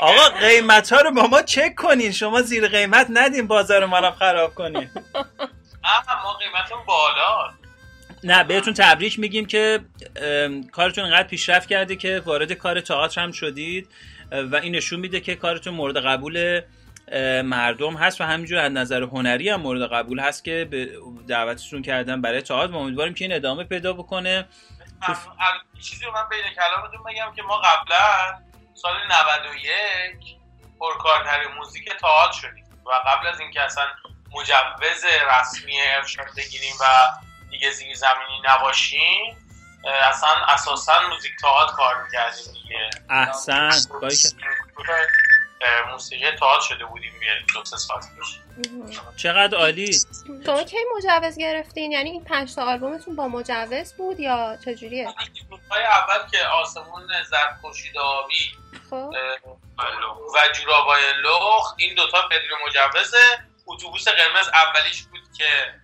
آقا 0.00 0.28
قیمت 0.38 0.92
ها 0.92 1.00
رو 1.00 1.10
با 1.10 1.22
ما 1.26 1.42
چک 1.42 1.74
کنین. 1.74 2.12
شما 2.12 2.42
زیر 2.42 2.68
قیمت 2.68 3.06
ندین 3.10 3.46
بازار 3.46 3.86
ما 3.86 3.98
رو 3.98 4.10
خراب 4.10 4.54
کنین. 4.54 4.90
آه 5.84 6.22
ما 6.24 6.32
قیمتون 6.32 6.84
بالا. 6.86 7.50
نه 8.24 8.44
بهتون 8.44 8.74
تبریک 8.74 9.18
میگیم 9.18 9.46
که 9.46 9.80
کارتون 10.72 11.04
انقدر 11.04 11.28
پیشرفت 11.28 11.68
کرده 11.68 11.96
که 11.96 12.22
وارد 12.24 12.52
کار 12.52 12.80
تئاتر 12.80 13.20
هم 13.20 13.32
شدید 13.32 13.88
و 14.32 14.56
این 14.56 14.76
نشون 14.76 15.00
میده 15.00 15.20
که 15.20 15.34
کارتون 15.34 15.74
مورد 15.74 15.96
قبول 15.96 16.60
مردم 17.44 17.94
هست 17.94 18.20
و 18.20 18.24
همینجور 18.24 18.58
از 18.58 18.72
نظر 18.72 19.02
هنری 19.02 19.50
هم 19.50 19.60
مورد 19.60 19.92
قبول 19.92 20.20
هست 20.20 20.44
که 20.44 20.68
به 20.70 20.88
دعوتتون 21.28 21.82
کردن 21.82 22.22
برای 22.22 22.42
تئاتر. 22.42 22.72
و 22.72 22.76
امیدواریم 22.76 23.14
که 23.14 23.24
این 23.24 23.34
ادامه 23.34 23.64
پیدا 23.64 23.92
بکنه. 23.92 24.48
چیزی 25.82 26.04
رو 26.04 26.12
من 26.12 26.28
بین 26.28 26.54
کلامتون 26.54 27.02
بگم 27.02 27.32
که 27.36 27.42
ما 27.42 27.58
قبلا 27.58 28.38
سال 28.74 28.92
91 29.06 30.36
پرکارترین 30.80 31.48
موزیک 31.58 31.88
تئاتر 32.00 32.32
شدیم 32.32 32.64
و 32.86 32.90
قبل 33.06 33.26
از 33.26 33.40
اینکه 33.40 33.60
اصلا 33.60 33.84
مجوز 34.32 35.04
رسمی 35.30 35.80
ارشاد 35.80 36.26
بگیریم 36.36 36.74
و 36.80 36.84
دیگه 37.50 37.70
زیر 37.70 37.94
زمینی 37.94 38.42
نباشیم 38.48 39.36
اصلا 39.84 40.28
اساسا 40.48 40.92
موزیک 41.10 41.32
تئاتر 41.40 41.72
کار 41.72 42.02
می‌کردیم 42.04 42.52
دیگه. 42.52 42.90
احسن. 43.10 43.70
موسیقی 45.90 46.30
تئاتر 46.30 46.60
شده 46.68 46.84
بودیم 46.84 47.22
یه 47.22 47.32
دو 47.54 47.64
سه 47.64 47.76
ساعت 47.76 48.04
پیش. 48.18 48.38
چقدر 49.16 49.58
عالی؟ 49.58 49.92
شما 50.46 50.62
کی 50.62 50.76
مجوز 50.96 51.38
گرفتین؟ 51.38 51.92
یعنی 51.92 52.10
این 52.10 52.24
پنج 52.24 52.54
تا 52.54 52.64
آلبومتون 52.64 53.16
با 53.16 53.28
مجوز 53.28 53.94
بود 53.94 54.20
یا 54.20 54.58
چجوریه؟ 54.64 55.08
های 55.70 55.84
اول 55.84 56.30
که 56.30 56.46
آسمون 56.46 57.08
زرد 57.30 57.58
خورشید 57.60 57.98
آبی 57.98 58.52
خب. 58.90 59.10
و 60.34 60.38
جورابای 60.52 61.02
لخت 61.24 61.74
این 61.78 61.94
دوتا 61.94 62.28
بدون 62.30 62.58
مجوزه 62.66 63.18
اتوبوس 63.66 64.08
قرمز 64.08 64.48
اولیش 64.48 65.02
بود 65.02 65.22
که 65.38 65.74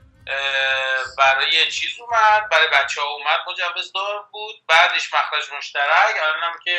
برای 1.18 1.70
چیز 1.70 1.90
اومد 2.00 2.48
برای 2.50 2.68
بچه 2.72 3.00
ها 3.00 3.06
اومد 3.06 3.40
مجوز 3.48 3.92
دار 3.92 4.24
بود. 4.32 4.54
بعدش 4.68 5.14
مخرج 5.14 5.44
مشترک. 5.58 6.14
الانم 6.22 6.58
که 6.64 6.78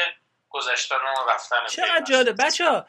گذشتن 0.55 0.95
و 0.95 1.29
رفتن 1.29 1.65
چقدر. 1.69 2.03
جالب. 2.09 2.35
بچه 2.45 2.65
ها 2.65 2.87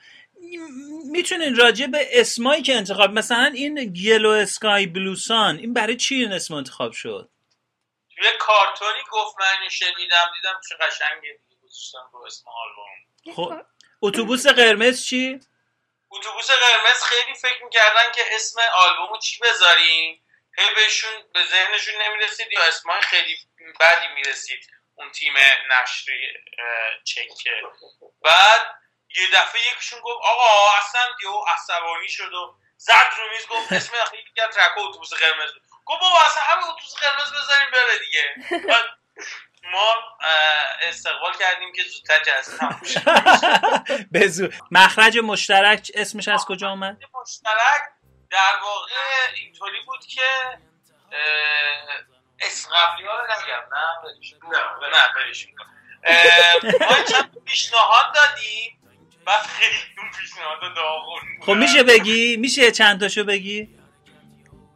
می‌تونین 1.12 1.56
راجع 1.56 1.86
به 1.86 2.20
اسمایی 2.20 2.62
که 2.62 2.74
انتخاب 2.74 3.10
مثلا 3.10 3.52
این 3.54 3.92
یلو 3.96 4.30
اسکای 4.30 4.86
بلوسان 4.86 5.56
این 5.56 5.72
برای 5.72 5.96
چی 5.96 6.14
این 6.14 6.32
اسم 6.32 6.54
انتخاب 6.54 6.92
شد؟ 6.92 7.30
توی 8.16 8.28
کارتونی 8.38 9.00
گفت 9.12 9.36
من 9.40 9.68
شنیدم 9.68 10.30
دیدم 10.34 10.60
چه 10.68 10.74
قشنگه 10.74 11.38
گذاشتم 11.62 12.10
رو 12.12 12.24
اسم 12.26 12.44
آلبوم. 12.48 13.34
خب 13.34 13.66
اتوبوس 14.02 14.46
قرمز 14.46 15.04
چی؟ 15.04 15.40
اتوبوس 16.10 16.50
قرمز 16.50 17.02
خیلی 17.02 17.34
فکر 17.34 17.64
می‌کردن 17.64 18.12
که 18.14 18.22
اسم 18.32 18.60
آلبومو 18.74 19.18
چی 19.18 19.40
بذاریم؟ 19.42 20.22
هی 20.58 20.74
بهشون 20.74 21.10
به 21.34 21.40
ذهنشون 21.44 21.94
نمی‌رسید 22.02 22.52
یا 22.52 22.60
اسمای 22.68 23.00
خیلی 23.00 23.36
بدی 23.80 24.14
می‌رسید. 24.14 24.60
اون 24.96 25.10
تیم 25.10 25.32
نشری 25.70 26.32
چکه 27.04 27.62
بعد 28.22 28.60
یه 29.16 29.26
دفعه 29.32 29.60
یکیشون 29.72 30.00
گفت 30.00 30.20
آقا 30.24 30.78
اصلا 30.78 31.00
دیو 31.20 31.44
عصبانی 31.54 32.08
شد 32.08 32.32
و 32.32 32.56
زد 32.76 33.10
رو 33.18 33.30
میز 33.32 33.46
گفت 33.46 33.72
اسم 33.72 33.92
یکی 34.14 34.40
از 34.48 34.54
ترک 34.54 34.78
اتوبوس 34.78 35.12
قرمز 35.12 35.52
بود. 35.52 35.62
گفت 35.84 36.00
بابا 36.00 36.20
اصلا 36.26 36.42
همین 36.42 36.64
اتوبوس 36.64 36.94
قرمز 36.94 37.32
بذاریم 37.32 37.66
بره 37.72 37.98
دیگه 37.98 38.34
بعد 38.68 38.84
ما 39.72 39.94
استقبال 40.80 41.32
کردیم 41.38 41.72
که 41.72 41.82
زودتر 41.82 42.22
جلسه 42.22 42.58
تموم. 42.58 44.50
مخرج 44.70 45.18
مشترک 45.18 45.90
اسمش 45.94 46.28
از 46.28 46.44
کجا 46.44 46.70
اومد 46.70 46.98
مشترک 47.22 47.82
در 48.30 48.56
واقع 48.62 48.92
اینطوری 49.34 49.80
بود 49.86 50.06
که 50.06 50.58
اسم 52.40 52.68
قبلی 52.70 53.06
ها 53.06 53.14
رو 53.16 53.24
نگم 53.24 53.62
نه. 53.72 54.88
نه 54.88 55.14
برش 55.14 55.46
کن. 55.46 55.64
اه، 56.04 56.88
ما 56.90 57.02
چند 57.04 57.44
پیشنهاد 57.44 58.14
دادیم 58.14 58.78
و 59.26 59.32
خیلی 59.32 59.76
اون 59.98 60.10
پیشنهاد 60.20 60.74
داغون. 60.76 61.20
خب 61.46 61.52
میشه 61.52 61.82
بگی 61.82 62.36
میشه 62.36 62.70
چند 62.70 63.00
تاشو 63.00 63.24
بگی 63.24 63.76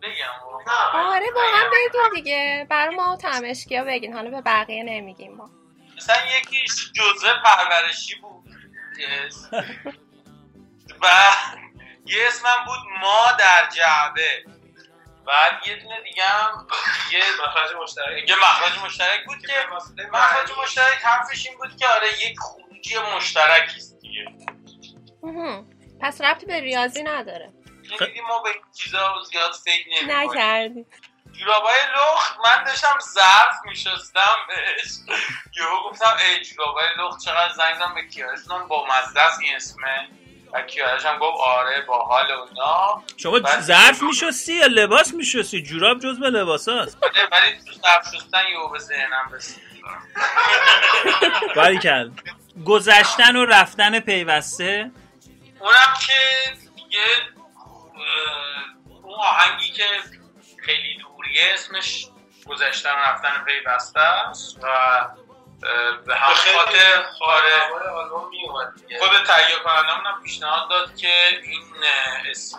بگم 0.02 0.50
آره 0.93 1.26
واقعا 1.35 1.71
بگین 1.71 2.14
دیگه 2.14 2.67
برای 2.71 2.95
ما 2.95 3.17
تمشکیا 3.17 3.85
بگین 3.85 4.12
حالا 4.12 4.31
به 4.31 4.40
بقیه 4.40 4.83
نمیگیم 4.83 5.37
ما 5.37 5.50
مثلا 5.97 6.17
یکیش 6.38 6.93
جزوه 6.93 7.33
پرورشی 7.45 8.14
بود 8.14 8.45
yes. 8.97 9.55
و 11.02 11.07
یه 12.07 12.26
اسمم 12.29 12.64
بود 12.67 12.79
ما 13.00 13.26
در 13.38 13.69
جعبه 13.76 14.45
بعد 15.31 15.67
یه 15.67 15.77
دونه 15.77 16.01
دیگه 16.01 16.25
هم 16.25 16.67
یه 17.13 17.23
مخرج 17.47 17.71
مشترک. 17.83 18.29
یه 18.29 18.37
مخرج 18.37 18.79
مشترک 18.85 19.25
بود 19.27 19.47
که 19.47 19.53
مخرج 20.13 20.51
مشترک. 20.63 20.99
حرفش 21.05 21.47
این 21.47 21.59
بود 21.59 21.77
که 21.77 21.89
آره 21.89 22.09
یک 22.09 22.39
خروجی 22.39 22.99
مشترکی 23.17 23.77
است 23.77 24.01
دیگه. 24.01 24.25
پس 26.01 26.21
ربطی 26.21 26.47
به 26.47 26.61
ریاضی 26.61 27.03
نداره. 27.03 27.53
دیدی 27.99 28.21
ما 28.21 28.39
به 28.43 28.51
چیزا 28.79 29.23
زیاد 29.31 29.53
فکر 29.65 29.89
نمی‌کنیم. 29.89 30.31
نکردی 30.31 30.87
جورابای 31.33 31.79
لخت 31.97 32.37
من 32.47 32.65
داشتم 32.65 32.99
ظرف 33.01 33.55
میشستم 33.65 34.37
بهش. 34.49 35.17
یهو 35.57 35.91
گفتم 35.91 36.17
ای 36.21 36.45
جورابای 36.45 36.87
لخت 36.99 37.25
چقدر 37.25 37.53
زنگ 37.53 37.75
زدم 37.75 37.95
به 37.95 38.03
گفتم 38.03 38.69
با 38.69 38.87
مزه 38.87 39.21
است 39.21 39.40
این 39.40 39.57
اسمه 39.57 40.09
و 40.53 40.63
کیارش 40.63 41.05
هم 41.05 41.19
گفت 41.19 41.41
آره 41.47 41.81
با 41.81 42.05
حال 42.05 42.31
اونا. 42.31 43.03
شما 43.17 43.41
ظرف 43.61 44.03
میشستی 44.03 44.53
یا 44.55 44.67
لباس 44.67 45.15
میشستی؟ 45.15 45.63
جوراب 45.63 45.99
جز 45.99 46.21
به 46.21 46.31
لباس 46.31 46.69
هست 46.69 46.99
آره، 47.03 47.29
ولی 47.33 47.59
تو 47.59 47.73
ظرف 47.73 48.15
شستن 48.15 48.49
یهو 48.53 48.69
به 48.69 48.79
ذهنم 48.79 49.31
رسید. 49.33 49.63
باری 51.57 51.79
کرد. 51.79 52.11
گذشتن 52.67 53.37
و 53.37 53.45
رفتن 53.45 54.01
پیوسته؟ 54.01 54.91
اونم 55.61 55.95
که 56.07 56.13
دیگه 56.77 57.07
اون 59.03 59.15
آهنگی 59.19 59.71
که 59.71 59.85
خیلی 60.65 60.99
دوریه 60.99 61.43
اسمش 61.55 62.07
گذشتن 62.47 62.91
و 62.91 62.99
رفتن 62.99 63.45
پیوسته 63.45 64.01
است 64.01 64.59
و 64.65 64.67
به 66.07 66.14
هم 66.14 66.35
خاطر 66.35 67.05
آره. 67.20 67.90
آلبوم 67.90 68.31
می 68.31 68.49
اومد 68.49 68.75
دیگه. 68.75 68.99
خود 68.99 69.09
تهیه 69.27 69.57
کنندمون 69.64 70.07
هم 70.07 70.23
پیشنهاد 70.23 70.70
داد 70.70 70.96
که 70.96 71.12
این 71.42 71.62
اسم 72.31 72.59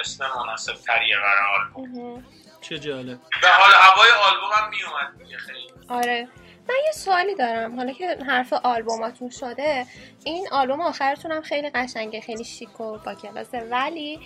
اسم 0.00 0.30
مناسب 0.36 0.74
تریه 0.74 1.16
برای 1.16 1.60
آلبوم. 1.60 2.24
چه 2.60 2.78
جالب. 2.78 3.18
به 3.42 3.48
حال 3.48 3.70
هوای 3.74 4.10
آلبوم 4.10 4.50
هم 4.52 4.70
می 4.70 4.82
اومد 4.82 5.18
دیگه 5.18 5.38
خیلی. 5.38 5.72
آره. 5.88 6.28
من 6.68 6.76
یه 6.86 6.92
سوالی 6.92 7.34
دارم. 7.34 7.76
حالا 7.76 7.92
که 7.92 8.18
حرف 8.26 8.52
آلبوماتون 8.52 9.30
شده 9.30 9.86
این 10.24 10.48
آلبوم 10.52 10.80
آخرتون 10.80 11.32
هم 11.32 11.42
خیلی 11.42 11.70
قشنگه 11.70 12.20
خیلی 12.20 12.44
شیک 12.44 12.80
و 12.80 12.98
با 12.98 13.14
کلاسه 13.14 13.60
ولی 13.60 14.20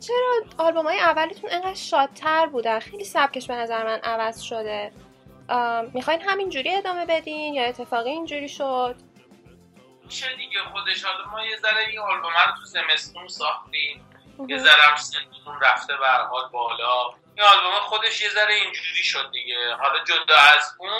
چرا 0.00 0.34
آلبوم 0.58 0.84
های 0.86 1.00
اولیتون 1.00 1.50
انقدر 1.52 1.74
شادتر 1.74 2.46
بودن؟ 2.46 2.78
خیلی 2.78 3.04
سبکش 3.04 3.46
به 3.46 3.54
نظر 3.54 3.84
من 3.84 3.98
عوض 4.04 4.40
شده. 4.40 4.92
می‌خواین 5.92 6.20
همینجوری 6.22 6.74
ادامه 6.74 7.06
بدین 7.06 7.54
یا 7.54 7.64
اتفاقی 7.64 8.10
اینجوری 8.10 8.48
شد؟ 8.48 8.96
میشه 10.04 10.36
دیگه 10.36 10.58
خودش. 10.62 11.04
حالا 11.04 11.26
ما 11.26 11.46
یه 11.46 11.56
ذره 11.56 11.88
این 11.88 11.98
آلبوم 11.98 12.32
رو 12.32 12.52
تو 12.60 12.64
زمستون 12.64 13.28
ساختیم. 13.28 14.06
یه 14.48 14.58
ذره 14.58 14.82
هم 14.82 14.96
سنتون 14.96 15.60
رفته 15.60 15.96
به 15.96 16.06
حال 16.06 16.48
بالا. 16.48 17.14
این 17.34 17.46
آلبوم 17.46 17.80
خودش 17.80 18.22
یه 18.22 18.28
ذره 18.28 18.54
اینجوری 18.54 19.02
شد 19.02 19.30
دیگه. 19.32 19.74
حالا 19.74 20.04
جدا 20.04 20.36
از 20.36 20.74
اون 20.78 20.90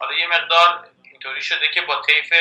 حالا 0.00 0.14
یه 0.18 0.26
مقدار 0.26 0.88
اینطوری 1.02 1.42
شده 1.42 1.70
که 1.74 1.80
با 1.80 2.02
طیف 2.02 2.32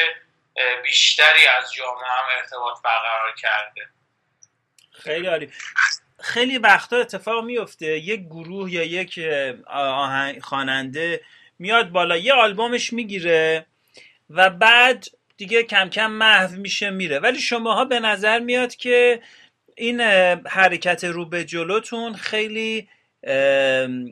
بیشتری 0.84 1.48
از 1.48 1.74
جامعه 1.74 2.10
هم 2.10 2.26
ارتباط 2.38 2.82
برقرار 2.84 3.36
کرده. 3.36 3.90
خیلی 4.92 5.28
عالی. 5.28 5.52
خیلی 6.22 6.58
وقتا 6.58 6.98
اتفاق 6.98 7.46
میفته 7.46 7.98
یک 8.00 8.22
گروه 8.26 8.74
یا 8.74 8.84
یک 8.84 9.20
آهنگ 9.68 10.40
خواننده 10.40 11.22
میاد 11.60 11.90
بالا 11.90 12.18
یه 12.18 12.34
آلبومش 12.34 12.94
می‌گیره 12.94 13.66
و 14.30 14.50
بعد 14.50 15.06
دیگه 15.38 15.64
کم 15.64 15.90
کم 15.90 16.12
محو 16.12 16.56
میشه 16.58 16.90
میره. 16.90 17.20
ولی 17.20 17.40
شماها 17.40 17.86
به 17.86 18.00
نظر 18.00 18.40
میاد 18.40 18.76
که 18.76 19.22
این 19.78 20.02
حرکت 20.48 21.04
رو 21.04 21.26
به 21.26 21.46
جلوتون 21.46 22.14
خیلی 22.14 22.88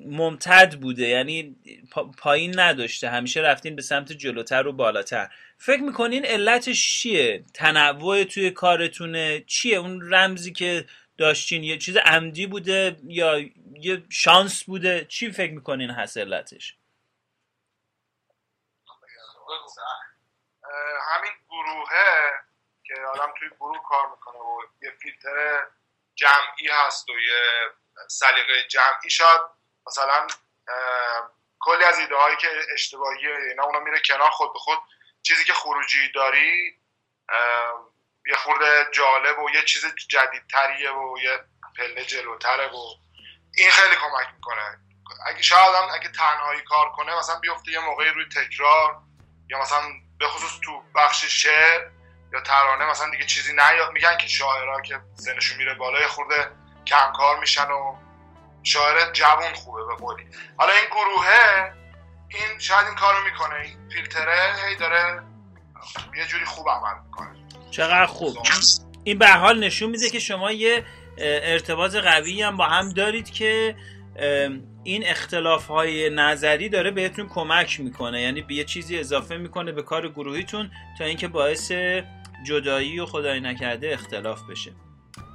ممتد 0.05 0.73
بوده 0.81 1.07
یعنی 1.07 1.55
پا- 1.91 2.11
پایین 2.17 2.59
نداشته. 2.59 3.09
همیشه 3.09 3.41
رفتین 3.41 3.75
به 3.75 3.81
سمت 3.81 4.11
جلوتر 4.11 4.67
و 4.67 4.71
بالاتر. 4.73 5.29
فکر 5.57 5.81
می‌کنین 5.81 6.25
علتش 6.25 6.87
چیه؟ 6.87 7.43
تنوع 7.53 8.23
توی 8.23 8.51
کارتونه 8.51 9.43
چیه؟ 9.47 9.77
اون 9.77 10.13
رمزی 10.13 10.51
که 10.51 10.85
داشتین 11.17 11.63
یه 11.63 11.77
چیز 11.77 11.97
عمدی 11.97 12.47
بوده 12.47 12.97
یا 13.03 13.39
یه 13.73 14.03
شانس 14.09 14.63
بوده؟ 14.63 15.05
چی 15.05 15.31
فکر 15.31 15.51
می‌کنین 15.51 15.89
هست 15.89 16.17
همین 21.11 21.31
گروهه 21.49 22.31
که 22.83 22.93
آدم 23.13 23.33
توی 23.39 23.49
گروه 23.59 23.79
کار 23.89 24.09
می‌کنه 24.09 24.37
و 24.37 24.61
یه 24.81 24.91
فیلتر 24.91 25.67
جمعی 26.15 26.67
هست 26.71 27.09
و 27.09 27.11
یه 27.11 27.69
سلیقه 28.07 28.67
جمعی 28.67 29.09
شاید 29.09 29.41
مثلا 29.87 30.27
کلی 31.59 31.83
از 31.83 31.99
ایده 31.99 32.15
هایی 32.15 32.35
که 32.35 32.47
اشتباهیه 32.73 33.35
اینا 33.49 33.63
اونا 33.63 33.79
میره 33.79 34.01
کنار 34.05 34.29
خود 34.29 34.53
به 34.53 34.59
خود 34.59 34.77
چیزی 35.23 35.43
که 35.45 35.53
خروجی 35.53 36.11
داری 36.11 36.79
یه 38.29 38.35
خورده 38.35 38.85
جالب 38.91 39.39
و 39.39 39.49
یه 39.49 39.63
چیز 39.63 39.85
جدیدتریه 40.09 40.91
و 40.91 41.17
یه 41.23 41.39
پله 41.77 42.05
جلوتره 42.05 42.67
و 42.67 42.77
این 43.55 43.71
خیلی 43.71 43.95
کمک 43.95 44.27
می‌کنه. 44.35 44.79
اگه 45.25 45.41
شاید 45.41 45.75
آدم 45.75 45.93
اگه 45.93 46.09
تنهایی 46.09 46.61
کار 46.61 46.89
کنه 46.89 47.17
مثلا 47.17 47.39
بیفته 47.39 47.71
یه 47.71 47.79
موقعی 47.79 48.09
روی 48.09 48.25
تکرار 48.25 49.01
یا 49.49 49.59
مثلا 49.59 49.81
به 50.19 50.27
خصوص 50.27 50.59
تو 50.63 50.83
بخش 50.95 51.25
شعر 51.25 51.89
یا 52.33 52.41
ترانه 52.41 52.85
مثلا 52.85 53.09
دیگه 53.09 53.25
چیزی 53.25 53.53
نیاد. 53.53 53.91
میگن 53.91 54.17
که 54.17 54.27
شاعرها 54.27 54.81
که 54.81 54.99
سنشون 55.13 55.57
میره 55.57 55.73
بالا 55.73 55.99
یه 55.99 56.07
خورده 56.07 56.51
کم 56.87 57.13
کار 57.13 57.39
میشن 57.39 57.71
و 57.71 57.95
شاعر 58.63 59.11
جوون 59.11 59.53
خوبه 59.53 59.85
به 59.85 59.95
قولی. 59.95 60.29
حالا 60.57 60.73
این 60.73 60.85
گروهه 60.85 61.73
این 62.29 62.59
شاید 62.59 62.85
این 62.85 62.95
کارو 62.95 63.23
می‌کنه 63.23 63.55
این 63.55 63.89
فیلتره 63.89 64.55
هی 64.65 64.75
داره 64.75 65.23
یه 66.15 66.25
جوری 66.25 66.45
خوب 66.45 66.69
عمل 66.69 67.03
می‌کنه. 67.05 67.46
چقدر 67.71 68.05
خوب. 68.05 68.37
این 69.03 69.17
به 69.17 69.27
حال 69.27 69.59
نشون 69.59 69.89
میده 69.89 70.09
که 70.09 70.19
شما 70.19 70.51
یه 70.51 70.83
ارتباط 71.17 71.95
قوی 71.95 72.41
هم 72.41 72.57
با 72.57 72.65
هم 72.65 72.89
دارید 72.89 73.31
که 73.31 73.75
این 74.83 75.07
اختلاف 75.07 75.67
های 75.67 76.09
نظری 76.09 76.69
داره 76.69 76.91
بهتون 76.91 77.27
کمک 77.27 77.79
می‌کنه. 77.79 78.21
یعنی 78.21 78.41
به 78.41 78.53
یه 78.53 78.63
چیزی 78.63 78.99
اضافه 78.99 79.37
می‌کنه 79.37 79.71
به 79.71 79.83
کار 79.83 80.09
گروهیتون 80.09 80.71
تا 80.97 81.05
اینکه 81.05 81.27
باعث 81.27 81.71
جدایی 82.45 82.99
و 82.99 83.05
خدای 83.05 83.39
نکرده 83.39 83.93
اختلاف 83.93 84.41
بشه. 84.49 84.71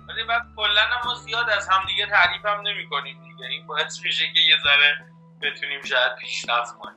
ولی 0.09 0.25
بعد 0.29 0.43
کلا 0.57 0.83
ما 1.05 1.15
زیاد 1.15 1.51
از 1.51 1.69
همدیگه 1.69 2.07
تعریف 2.07 2.47
هم 2.47 2.61
نمی‌کنیم 2.61 3.17
دیگه. 3.23 3.47
این 3.51 3.67
باعث 3.67 4.03
میشه 4.05 4.25
که 4.35 4.41
یه 4.41 4.57
ذره 4.65 5.12
بتونیم 5.43 5.83
شاید 5.83 6.15
پیشرفت 6.21 6.79
کنیم. 6.79 6.97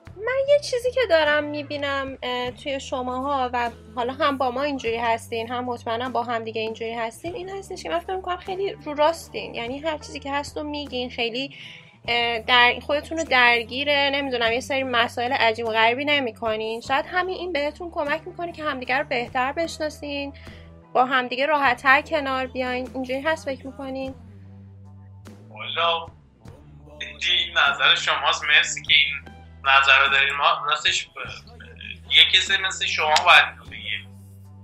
یه 0.50 0.60
چیزی 0.60 0.92
که 0.92 1.02
دارم 1.10 1.44
می‌بینم 1.44 2.18
توی 2.64 2.80
شماها 2.80 3.50
و 3.54 3.72
حالا 3.96 4.14
هم 4.14 4.38
با 4.38 4.52
ما 4.52 4.62
اینجوری 4.62 4.98
هستین 4.98 5.48
هم 5.48 5.66
مطمئنم 5.66 6.12
با 6.12 6.24
هم 6.24 6.44
دیگه 6.44 6.62
اینجوری 6.62 6.94
هستین 6.94 7.36
این 7.36 7.50
هستش 7.50 7.84
که 7.84 7.90
من 7.90 8.00
فکر 8.00 8.16
می‌کنم 8.16 8.38
خیلی 8.38 8.72
رو 8.86 8.94
راستین. 8.94 9.56
یعنی 9.56 9.80
هر 9.80 9.98
چیزی 9.98 10.20
که 10.20 10.32
هست 10.32 10.58
رو 10.58 10.64
میگین 10.64 11.10
خیلی 11.10 11.56
در 12.48 12.74
خودتون 12.82 13.18
رو 13.18 13.24
درگیر 13.24 14.10
نمی‌دونم 14.10 14.52
یه 14.52 14.60
سری 14.60 14.84
مسائل 14.84 15.32
عجیب 15.32 15.68
و 15.68 15.72
غریبی 15.72 16.06
نمی‌کنین. 16.06 16.82
شاید 16.82 17.06
همین 17.06 17.38
این 17.38 17.54
بهتون 17.54 17.92
کمک 17.92 18.22
می‌کنه 18.26 18.52
که 18.52 18.64
همدیگه 18.64 18.98
رو 18.98 19.06
بهتر 19.06 19.52
بشناسین 19.52 20.34
با 20.94 21.06
همدیگه 21.06 21.46
راحتتر 21.46 22.02
کنار 22.02 22.48
بیاین. 22.48 22.90
اینجوری 22.94 23.22
هست 23.22 23.46
فکر 23.46 23.68
می‌کنین؟ 23.68 24.14
والا 25.50 26.06
اینجا 27.16 27.34
این 27.34 27.58
نظر 27.58 27.96
شماست 27.96 28.44
مرسی 28.46 28.82
که 28.84 28.94
این 28.94 29.36
نظر 29.66 30.00
رو 30.06 30.10
دارین. 30.12 30.34
ما 30.36 30.66
راستش 30.70 31.06
ب- 31.06 31.10
یه 32.16 32.24
کسی 32.34 32.58
مثل 32.58 32.86
شما 32.86 33.14
باید 33.26 33.46
بگه. 33.72 34.06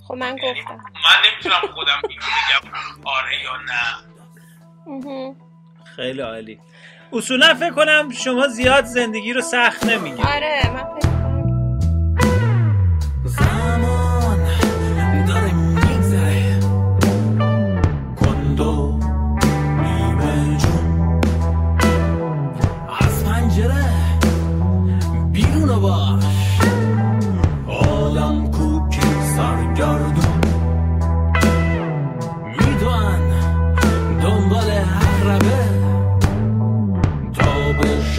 خب 0.07 0.13
من 0.13 0.37
یعنی 0.37 0.61
گفتم. 0.61 0.75
من 0.75 1.29
نمی‌تونم 1.31 1.73
خودم 1.73 2.01
اینو 2.09 2.21
بگم. 2.21 2.71
آره 3.05 3.43
یا 3.43 3.57
نه. 3.57 5.35
خیلی 5.95 6.21
عالی. 6.21 6.59
اصولا 7.13 7.53
فکر 7.53 7.73
کنم 7.73 8.11
شما 8.11 8.47
زیاد 8.47 8.85
زندگی 8.85 9.33
رو 9.33 9.41
سخت 9.41 9.83
نمیگید 9.85 10.25
آره 10.25 10.61
من 10.73 10.83
فکر 10.99 11.09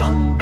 تا 0.03 0.32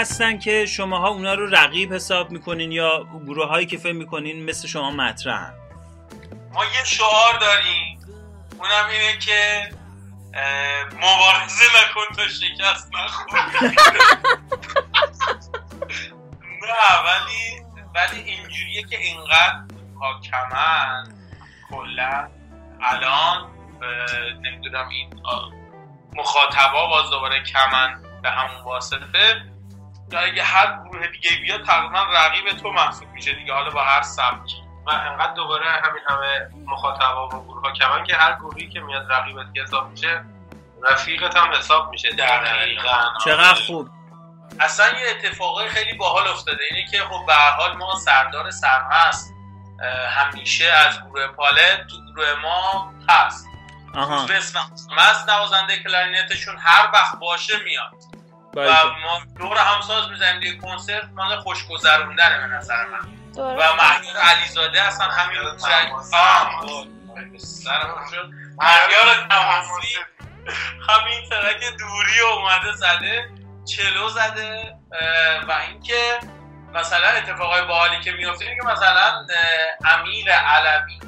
هستن 0.00 0.38
که 0.38 0.66
شماها 0.66 1.08
اونا 1.08 1.34
رو 1.34 1.46
رقیب 1.46 1.94
حساب 1.94 2.30
می‌کنین 2.30 2.72
یا 2.72 3.06
گروه 3.26 3.48
هایی 3.48 3.66
که 3.66 3.78
فکر 3.78 3.92
می‌کنین 3.92 4.44
مثل 4.50 4.68
شما 4.68 4.90
مطرحن؟ 4.90 5.54
ما 6.52 6.64
یه 6.64 6.84
شعار 6.84 7.38
داریم. 7.40 7.98
اونم 8.58 8.88
اینه 8.90 9.18
که 9.18 9.70
مبارزه 10.96 11.64
نکن 11.64 12.14
تا 12.16 12.28
شکست 12.28 12.90
نخور 12.94 13.40
نه 16.62 16.92
ولی 17.04 17.62
ولی 17.94 18.20
اینجوریه 18.20 18.82
که 18.82 18.98
اینقدر 18.98 19.60
حاکمن 20.00 21.14
کلا 21.70 22.28
الان 22.82 23.50
نمی‌دونم 24.42 24.88
این 24.88 25.22
مخاطبا 26.16 26.86
باز 26.86 27.10
دوباره 27.10 27.42
کمن 27.42 28.02
به 28.22 28.30
همون 28.30 28.64
واسطه. 28.64 29.42
اگه 30.18 30.42
هر 30.42 30.78
گروه 30.84 31.06
دیگه 31.06 31.30
بیاد 31.42 31.66
تقریبا 31.66 32.02
رقیب 32.02 32.52
تو 32.52 32.70
محسوب 32.70 33.08
میشه 33.08 33.32
دیگه. 33.32 33.54
حالا 33.54 33.70
با 33.70 33.84
هر 33.84 34.02
سبکی 34.02 34.56
و 34.86 34.90
انقدر 34.90 35.32
دوباره 35.32 35.66
همین 35.66 36.02
همه 36.08 36.48
مخاطبا 36.66 37.28
و 37.28 37.44
گروه 37.44 37.62
ها 37.62 37.72
کمن 37.72 38.04
که 38.04 38.16
هر 38.16 38.34
گروهی 38.34 38.68
که 38.68 38.80
میاد 38.80 39.12
رقیبت 39.12 39.54
که 39.54 39.62
حساب 39.62 39.90
میشه 39.90 40.24
رفیقت 40.90 41.36
هم 41.36 41.52
حساب 41.52 41.90
میشه. 41.90 42.10
دقیقاً. 42.10 43.12
چقدر 43.24 43.60
خوب. 43.66 43.88
اصلا 44.60 44.86
یه 44.86 45.10
اتفاقای 45.10 45.68
خیلی 45.68 45.92
باحال 45.92 46.28
افتاده. 46.28 46.64
اینه 46.70 46.90
که 46.90 46.98
خب 46.98 47.26
به 47.26 47.34
هر 47.34 47.50
حال 47.50 47.76
ما 47.76 47.94
سردار 47.94 48.50
سرمست 48.50 49.34
همیشه 50.08 50.64
از 50.66 51.02
گروه 51.02 51.26
پالت 51.26 51.86
تو 51.86 51.96
گروه 52.12 52.34
ما 52.42 52.92
هست. 53.08 53.46
آها. 53.94 54.26
مست 54.96 55.28
نوازنده 55.28 55.82
کلارینتشون 55.82 56.58
هر 56.58 56.90
وقت 56.92 57.18
باشه 57.18 57.54
میاد. 57.64 58.19
و 58.50 58.54
باشه. 58.54 58.84
ما 58.84 59.20
دور 59.38 59.58
همساز 59.58 60.10
می‌زنیم 60.10 60.40
دیگه. 60.40 60.58
کنسرت 60.58 61.04
مال 61.14 61.40
خوشگذروندنه 61.40 62.38
به 62.38 62.46
نظر 62.46 62.86
من. 62.86 63.20
و 63.36 63.42
مهیار 63.42 64.16
علیزاده 64.16 64.82
اصلا 64.82 65.06
همین 65.06 65.38
مهیار 68.58 69.26
تماسی 69.30 69.96
همین 70.88 71.28
ترک 71.30 71.60
دوری 71.78 72.20
اومده 72.34 72.72
زده 72.72 73.30
چلو 73.76 74.08
زده 74.08 74.76
و 75.48 75.52
اینکه 75.52 76.18
مثلا 76.74 77.08
اتفاقای 77.08 77.62
باحالی 77.62 78.00
که 78.00 78.12
میفته 78.12 78.44
اینه 78.44 78.56
که 78.56 78.66
مثلا 78.66 79.26
امیر 79.84 80.32
علوی 80.32 80.98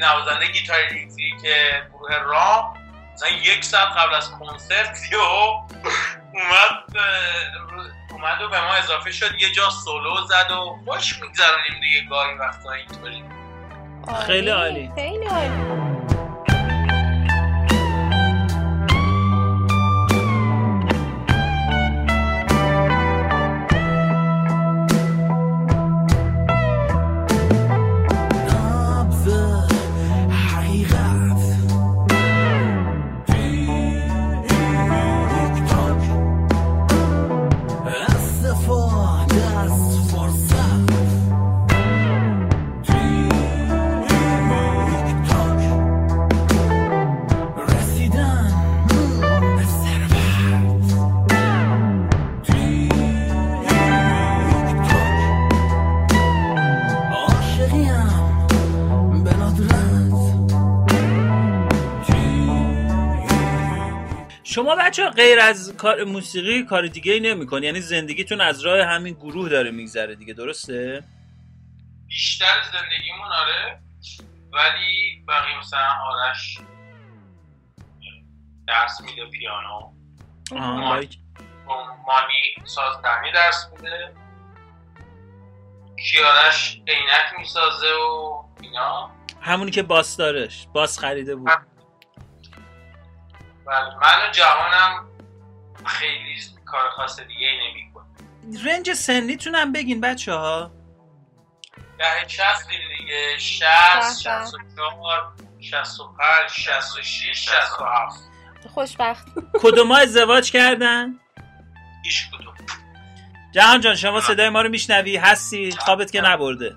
نوازنده 0.00 0.46
گیتار 0.46 0.76
الکتریک 0.76 1.40
گروه 1.92 2.14
رام 2.16 2.74
مثلا 3.18 3.28
یک 3.28 3.64
ساعت 3.64 3.88
قبل 3.88 4.14
از 4.14 4.30
کنسرت 4.30 4.98
یهو 5.12 5.60
اومد 6.32 6.84
اومد 8.10 8.42
و 8.42 8.48
به 8.48 8.60
ما 8.60 8.74
اضافه 8.74 9.12
شد. 9.12 9.34
یه 9.40 9.50
جا 9.52 9.70
سولو 9.70 10.26
زد 10.26 10.50
و 10.50 10.78
خوش 10.86 11.22
میگذرونیم 11.22 11.80
دیگه 11.80 12.08
گاهی 12.10 12.34
وقتا 12.34 12.72
اینطوری. 12.72 13.24
خیلی 14.26 14.50
عالی. 14.50 14.90
خیلی 14.94 15.26
عالی. 15.26 15.97
شما 64.58 64.76
بچه 64.76 65.10
غیر 65.10 65.40
از 65.40 65.76
کار 65.76 66.04
موسیقی 66.04 66.64
کار 66.64 66.86
دیگه 66.86 67.12
ای 67.12 67.20
نمی 67.20 67.46
یعنی 67.62 67.80
زندگیتون 67.80 68.40
از 68.40 68.60
راه 68.60 68.86
همین 68.86 69.14
گروه 69.14 69.48
داره 69.48 69.70
میگذره 69.70 70.14
دیگه 70.14 70.34
درسته؟ 70.34 71.04
بیشتر 72.06 72.62
زندگیمون 72.72 73.28
آره. 73.32 73.80
ولی 74.52 75.24
بقیه 75.28 75.58
مثلا 75.58 75.88
آرش 76.06 76.58
درس 78.68 79.00
میده 79.00 79.26
پیانو. 79.30 79.92
مانی 82.06 82.54
سازدهنی 82.64 83.32
درس 83.32 83.68
میده. 83.72 84.12
کیارش 86.10 86.80
عینک 86.88 87.38
می‌سازه 87.38 87.86
و 87.86 88.42
اینا. 88.62 89.10
همونی 89.40 89.70
که 89.70 89.82
باس 89.82 90.16
دارش. 90.16 90.66
باس 90.72 90.98
خریده 90.98 91.36
بود. 91.36 91.50
بله. 93.68 93.94
من 93.94 94.28
و 94.28 94.32
جوانم 94.32 95.08
خیلی 95.86 96.40
کار 96.66 96.90
خاص 96.96 97.20
دیگه 97.20 97.46
ای 97.46 97.58
نمی 97.58 97.88
رنج 98.64 98.92
سنیتون 98.92 99.54
هم 99.54 99.72
بگین 99.72 100.00
بچه 100.00 100.32
ها 100.32 100.70
ده 101.98 102.28
شستیم 102.28 102.80
دیگه. 102.98 103.38
شست 103.38 104.24
به 104.24 104.30
به. 104.30 104.40
شست 104.44 104.54
و 104.54 104.58
چهار 104.76 105.32
شست 105.60 106.00
و 106.00 106.08
پنج 106.08 106.50
شست 106.50 106.98
و 106.98 107.02
شیش 107.02 107.48
شست 107.48 107.80
و 107.80 107.84
هفت. 107.84 108.20
خوشبخت. 108.74 109.26
کدوم 109.52 109.90
ازدواج 109.92 110.50
کردن؟ 110.52 111.14
هیچ 112.04 112.30
کدوم. 112.30 112.54
جهان 113.52 113.80
جان 113.80 113.94
شما 113.94 114.20
صدای 114.20 114.48
ما 114.48 114.62
رو 114.62 114.68
میشنوی؟ 114.68 115.16
هستی؟ 115.16 115.72
خوابت 115.72 116.12
که 116.12 116.20
نبرده. 116.20 116.76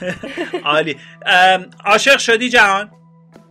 عالی. 0.64 1.00
ام، 1.26 1.70
عاشق 1.84 2.18
شدی 2.18 2.48
جهان؟ 2.50 2.90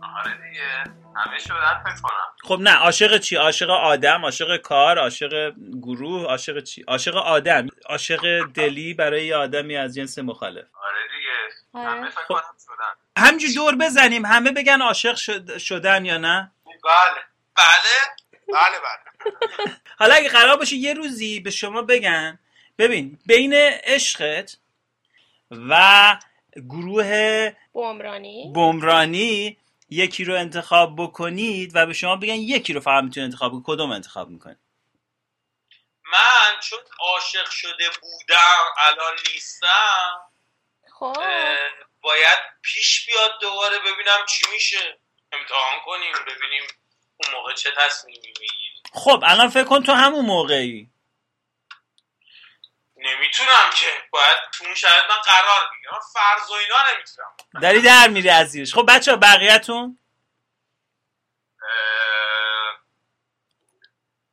آره 0.02 0.32
دیگه. 0.34 1.03
همه 1.16 1.38
شدن 1.38 1.82
فکر 1.84 2.02
کنم 2.02 2.34
خب 2.44 2.58
نه 2.60 2.70
عاشق 2.74 3.18
چی؟ 3.18 3.36
عاشق 3.36 3.70
آدم 3.70 4.24
عاشق 4.24 4.56
کار 4.56 4.98
عاشق 4.98 5.54
گروه 5.82 6.26
عاشق 6.26 6.62
چی؟ 6.62 6.82
عاشق 6.88 7.16
آدم. 7.16 7.66
عاشق 7.86 8.42
دلی 8.54 8.94
برای 8.94 9.26
یه 9.26 9.36
آدمی 9.36 9.76
از 9.76 9.94
جنس 9.94 10.18
مخالف. 10.18 10.64
آره 10.74 10.98
دیگه. 11.16 11.88
همه 11.88 12.00
آره 12.00 12.10
فکر 12.10 12.20
خب. 12.20 12.34
کنم 12.34 12.42
شدن. 12.64 13.24
همینجور 13.26 13.54
دور 13.54 13.76
بزنیم. 13.86 14.26
همه 14.26 14.52
بگن 14.52 14.80
عاشق 14.82 15.14
شد- 15.16 15.58
شدن 15.58 16.04
یا 16.04 16.18
نه؟ 16.18 16.52
بله. 16.64 17.22
بله. 17.56 18.14
بله 18.48 18.78
بله. 18.80 19.72
حالا 19.98 20.14
اگه 20.14 20.28
قرار 20.28 20.56
باشه 20.56 20.76
یه 20.76 20.94
روزی 20.94 21.40
به 21.40 21.50
شما 21.50 21.82
بگن 21.82 22.38
ببین 22.78 23.18
بین 23.26 23.52
عشقت 23.84 24.56
و 25.50 26.16
گروه 26.68 27.50
بومرانی 27.72 28.52
بمرانی 28.54 29.56
یکی 29.94 30.24
رو 30.24 30.34
انتخاب 30.34 30.94
بکنید 30.98 31.72
و 31.74 31.86
به 31.86 31.92
شما 31.92 32.16
بگن 32.16 32.34
یکی 32.34 32.72
رو 32.72 32.80
فقط 32.80 33.04
می‌تونید 33.04 33.26
انتخاب 33.26 33.52
کنید. 33.52 33.64
کدوم 33.66 33.90
انتخاب 33.90 34.28
می‌کنید؟ 34.28 34.58
من 36.12 36.60
چون 36.62 36.78
عاشق 36.98 37.50
شده 37.50 37.90
بودم 38.00 38.64
الان 38.78 39.14
نیستم 39.32 40.20
خب. 40.92 41.16
باید 42.00 42.38
پیش 42.62 43.06
بیاد 43.06 43.30
دوباره 43.40 43.78
ببینم 43.78 44.26
چی 44.28 44.44
میشه. 44.52 44.98
امتحان 45.32 45.80
کنیم 45.86 46.12
ببینیم 46.26 46.62
اون 47.16 47.32
موقع 47.32 47.54
چه 47.54 47.70
تصمیمی 47.76 48.18
می‌گیریم. 48.26 48.82
خب 48.92 49.22
الان 49.26 49.48
فکر 49.48 49.64
کن 49.64 49.82
تو 49.82 49.92
همون 49.92 50.24
موقعی. 50.26 50.90
نمی‌تونم 53.04 53.70
که. 53.74 54.04
باید 54.10 54.38
تو 54.52 54.64
اون 54.64 54.74
شرایط 54.74 55.04
من 55.10 55.16
قرار 55.16 55.70
بگیرم. 55.72 55.92
من 55.92 56.00
فرض 56.14 56.50
و 56.50 56.52
اینا 56.54 56.76
نمی‌تونم. 56.92 57.36
داری 57.62 57.82
در 57.82 58.08
میری 58.08 58.30
از 58.30 58.50
زیرش 58.50 58.74
خب 58.74 58.86
بچه 58.88 59.16
بقیهتون؟ 59.16 59.98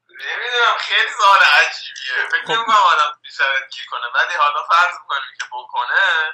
نمی‌دونم. 0.10 0.78
خیلی 0.80 1.10
سوال 1.18 1.38
عجیبیه. 1.38 2.30
فکر 2.32 2.42
خب. 2.46 2.52
نمی‌کنم 2.52 2.76
آدم 2.76 3.20
بیشتر 3.22 3.68
گیر 3.74 3.86
کنه. 3.86 4.08
ولی 4.16 4.34
حالا 4.38 4.64
فرض 4.64 4.96
کنیم 5.08 5.32
که 5.40 5.46
بکنه 5.52 6.34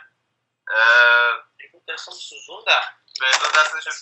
اه، 0.70 1.48
دستم 1.90 2.12
سوزوندم 2.12 2.82
به 3.20 3.28
دستش 3.60 3.88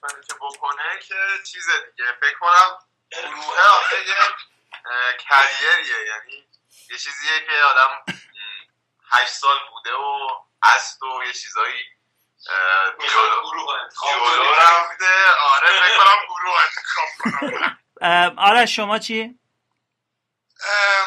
کنه 0.00 0.22
که 0.28 0.34
بکنه 0.34 0.98
که 1.08 1.14
چیز 1.52 1.66
دیگه. 1.66 2.12
فکر 2.20 2.38
کنم 2.38 2.78
گروه 3.10 3.60
آخه 3.60 4.08
یه 4.08 4.14
اه، 4.84 5.12
کریریه. 5.12 6.06
یعنی 6.06 6.47
یه 6.90 6.98
چیزیه 6.98 7.40
که 7.46 7.62
آدم 7.62 8.04
هشت 9.10 9.32
سال 9.32 9.58
بوده 9.70 9.94
و 9.94 10.28
است 10.62 11.02
و 11.02 11.24
یه 11.26 11.32
چیزایی 11.32 11.84
جلو. 13.08 14.52
رفته 14.52 15.30
آره 15.54 15.80
فکر 15.80 15.98
کنم 15.98 16.26
گروه 16.28 16.60
انتخاب 16.62 17.08
کنم 17.18 17.78
آرش 18.38 18.76
شما 18.76 18.98
چی؟ 18.98 19.38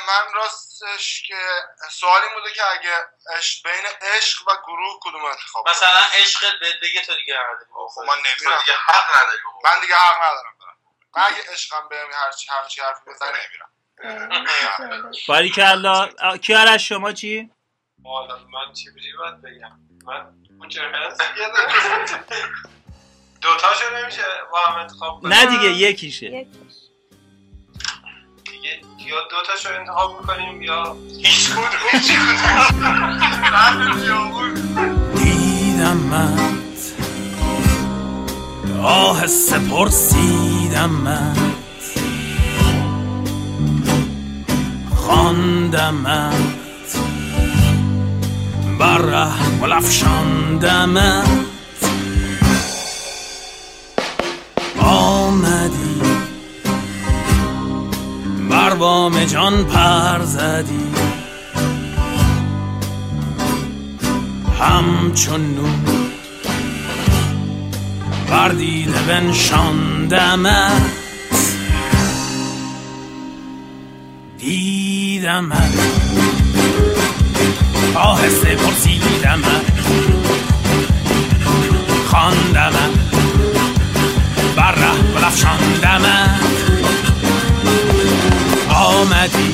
من 0.08 0.34
راستش 0.34 1.24
که 1.28 1.38
سوالی 1.91 2.26
این 2.26 2.34
بوده 2.34 2.54
که 2.54 2.72
اگه 2.72 2.96
عشق 3.38 3.63
بین 3.63 3.86
عشق 4.02 4.48
و 4.48 4.52
گروه 4.67 5.00
کدوم 5.02 5.26
انتخاب 5.26 5.63
کنم؟ 5.63 5.72
مثلا 5.72 6.02
عشقت 6.13 6.60
بهت 6.60 6.80
بگه 6.82 7.02
تو 7.02 7.15
دیگه 7.15 7.38
خب 7.96 8.02
من 8.08 8.17
نمیرم 8.17 8.60
دیگه 8.60 8.74
حق 8.74 9.22
نداری. 9.24 9.38
من 9.63 9.80
دیگه 9.82 9.96
حق 9.96 10.17
ندارم 10.24 10.56
برم 10.60 10.78
من 11.15 11.24
اگه 11.24 11.52
عشقم 11.52 11.88
بهم 11.89 12.12
هر 12.13 12.32
چی 12.32 12.48
هر 12.52 12.63
چی 12.65 12.82
حرف 12.82 13.08
بزنه 13.08 13.30
نمیرم 13.32 13.70
باریکلا 15.28 16.08
کیارش 16.42 16.90
شما 16.90 17.12
چی؟ 17.12 17.50
حالا 18.06 18.36
من 18.36 18.74
چی 18.74 18.86
باید 19.20 19.42
بگم. 19.42 19.80
من 20.06 20.26
اون 20.60 20.70
دوتاشو 23.42 23.86
نمیشه 24.02 24.22
با 24.52 24.58
هم 24.68 24.80
انتخاب 24.82 25.22
کنیم 25.22 25.34
نه 25.34 25.46
دیگه 25.46 25.70
یکیشه. 25.70 26.26
یکیش. 26.26 26.74
دیگه 28.52 28.82
یا 29.10 29.22
دوتاشو 29.32 29.70
انتخاب 29.80 30.22
می‌کنیم 30.22 30.62
یا 30.62 30.98
هیچ 31.18 31.50
کدوم. 31.52 31.64
هیچ 31.92 32.12
کدوم. 32.12 33.20
دیدمت 35.16 36.94
آهسته 38.84 39.60
پرسیدمت 39.70 41.31
خواندمت 45.12 46.36
بر 48.80 48.97
ره 48.97 49.74
افشاندمت 49.78 51.28
آمدی. 54.80 56.02
بر 58.50 58.74
بام 58.74 59.24
جان 59.24 59.63
پر 59.63 60.21
زدی. 60.26 60.88
همچون 64.60 65.41
نور. 65.41 66.02
بر 68.30 68.50
دیده 68.50 69.00
بنشاندمت. 69.08 71.01
دیدمت 74.41 75.80
آهسته 77.95 78.56
پرسیدمت 78.56 79.65
خواندمت 82.06 82.73
بر 84.56 84.71
ره 84.71 84.93
بلفشاندمت 85.15 86.39
آمدی 88.69 89.54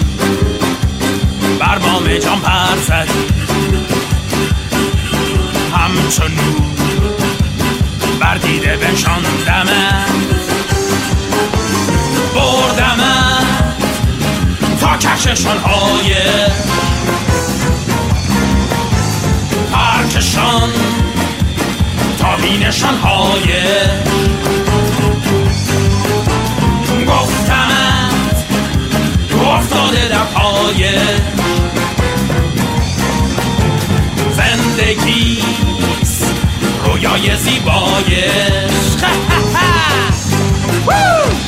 بر 1.60 1.80
بام 1.80 2.18
جان 2.18 2.40
پر 2.40 2.78
زدی 2.88 3.28
بر 8.20 8.38
دیده 8.38 8.78
بنشاندمت 8.78 9.48
بردمت 9.48 10.17
تا 15.00 15.10
کششان 15.10 15.58
های 15.58 16.16
ترکشان 19.72 20.70
تا 22.20 22.36
بینشان 22.38 22.96
های 22.96 23.54
گفتمت 27.08 28.46
افتاده 29.48 30.08
در 30.10 30.24
پای 30.24 30.90
زندگیست 34.36 36.26
رویای 36.86 37.38
زیبایش. 37.38 38.78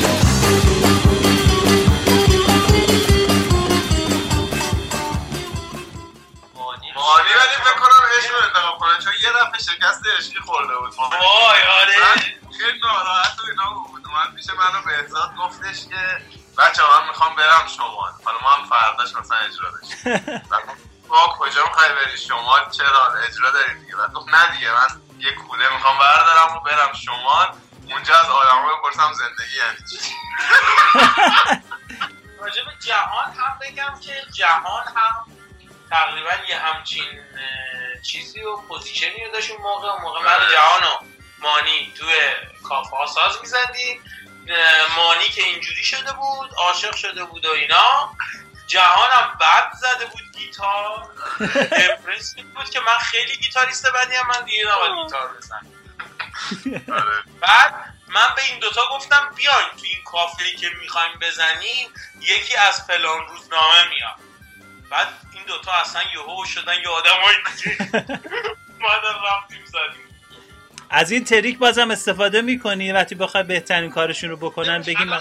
شکست 9.60 10.02
عشقی 10.18 10.40
خورده 10.40 10.76
بود. 10.78 10.94
وای 10.98 11.62
آره. 11.80 12.18
خیلی 12.58 12.80
ناراحت 12.82 13.38
و 13.40 13.42
اینا 13.50 13.70
بود. 13.74 14.00
من 14.10 14.54
منو 14.58 14.82
بهزاد 14.82 15.34
گفتش 15.36 15.86
که 15.88 16.22
بچه 16.58 16.82
من 16.82 17.08
می‌خوام 17.08 17.36
برم 17.36 17.66
شمال 17.76 18.12
حالا 18.24 18.38
ما 18.42 18.50
هم 18.50 18.64
فرداش 18.64 19.14
مثلا 19.14 19.36
اجرا 19.38 19.70
داشتیم. 19.70 20.42
با 21.08 21.36
کجا 21.38 21.64
می‌خوای 21.64 21.88
بری؟ 21.88 22.18
شمال 22.18 22.70
چرا 22.70 23.14
اجرا 23.28 23.50
داری 23.50 23.80
دیگه؟ 23.80 23.96
بعد 23.96 24.12
گفت 24.12 24.34
نه 24.34 24.56
دیگه 24.56 24.72
من 24.72 24.88
یه 25.18 25.34
کوله 25.34 25.72
می‌خوام 25.72 25.98
بردارم 25.98 26.56
و 26.56 26.60
برم 26.60 26.92
شمال 26.92 27.48
اونجا 27.90 28.14
از 28.14 28.26
آدم 28.26 28.62
بپرسم 28.68 29.12
زندگی 29.12 29.56
یعنی 29.56 29.78
چی. 29.90 29.98
راجع 32.40 32.64
به 32.64 32.72
جهان 32.86 33.34
هم 33.34 33.58
بگم 33.60 34.00
که 34.00 34.12
جهان 34.32 34.84
هم 34.96 35.26
تقریبا 35.90 36.30
یه 36.48 36.58
همچین 36.58 37.04
چیزی 38.02 38.42
و 38.42 38.56
position 38.56 39.16
ی 39.16 39.24
رو 39.24 39.32
داشت 39.32 39.50
اون 39.50 39.62
موقع 39.62 39.88
اون 39.88 40.02
موقع 40.02 40.22
من 40.24 40.36
و 40.36 40.52
جهان 40.52 40.82
و 40.82 41.04
مانی 41.38 41.92
توی 41.98 42.14
کافه 42.68 42.96
ها 42.96 43.06
ساز 43.06 43.38
می‌زدیم. 43.40 44.02
مانی 44.96 45.28
که 45.28 45.42
اینجوری 45.42 45.84
شده 45.84 46.12
بود 46.12 46.50
عاشق 46.58 46.96
شده 46.96 47.24
بود 47.24 47.46
و 47.46 47.50
اینا. 47.50 48.10
جهان 48.66 49.10
هم 49.10 49.38
بد 49.40 49.72
زده 49.80 50.06
بود 50.06 50.22
گیتار. 50.32 51.08
impressed 51.90 52.34
بود 52.54 52.70
که 52.70 52.80
من 52.80 52.98
خیلی 52.98 53.36
گیتاریست 53.36 53.86
بدی 53.92 54.14
هم 54.14 54.26
من 54.26 54.44
دیگه 54.44 54.64
نباید 54.72 55.04
گیتار 55.04 55.36
بزنم. 55.36 55.66
آره. 56.92 57.24
بعد 57.42 57.74
من 58.08 58.34
به 58.36 58.42
این 58.44 58.58
دوتا 58.58 58.80
گفتم 58.92 59.32
بیاین 59.36 59.68
تو 59.78 59.84
این 59.84 60.04
کافه 60.04 60.50
که 60.50 60.70
می‌خوایم 60.80 61.18
بزنیم 61.20 61.88
یکی 62.20 62.56
از 62.56 62.86
فلان 62.86 63.26
روزنامه 63.28 63.88
میاد. 63.88 64.29
بعد 64.90 65.08
این 65.32 65.42
دوتا 65.46 65.72
اصلا 65.72 66.02
یهو 66.14 66.44
شدن 66.44 66.72
یه 66.82 66.88
آدم 66.88 67.10
مادر 68.80 69.14
رفتیم 69.24 69.64
زدیم. 69.66 70.10
از 70.90 71.10
این 71.10 71.24
تریک 71.24 71.58
بازم 71.58 71.90
استفاده 71.90 72.42
می‌کنی؟ 72.42 72.92
وقتی 72.92 73.14
بخوای 73.14 73.42
بهترین 73.42 73.90
کارشون 73.90 74.30
رو 74.30 74.36
بکنن 74.36 74.82
بگیم 74.82 75.08
من... 75.08 75.20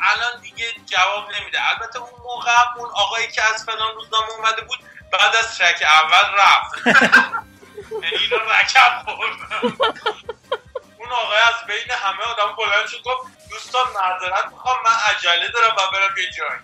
الان 0.00 0.40
دیگه, 0.42 0.64
جواب 0.86 1.28
نمیده. 1.40 1.58
البته 1.70 1.98
اون 1.98 2.20
موقع 2.24 2.50
اون 2.76 2.90
آقایی 2.90 3.26
که 3.28 3.42
از 3.54 3.64
فلان 3.64 3.94
روزنامه 3.94 4.30
اومده 4.38 4.62
بود 4.62 4.78
بعد 5.12 5.36
از 5.36 5.58
ترک 5.58 5.82
اول 5.82 6.38
رفت. 6.38 6.86
یعنی 8.02 8.16
اینا 8.16 8.36
رکب 8.36 9.04
خوردن 9.04 9.76
اون 11.14 11.36
از 11.48 11.66
بین 11.66 11.90
همه 11.90 12.22
آدم 12.22 12.56
بلند 12.56 12.86
شد 12.86 13.02
گفت 13.02 13.48
دوستان 13.50 13.86
معذرت 13.94 14.52
می‌خوام 14.52 14.76
من 14.84 15.14
عجله 15.14 15.48
دارم 15.48 15.76
و 15.76 15.80
برم 15.92 16.14
یه 16.18 16.30
جایی. 16.30 16.60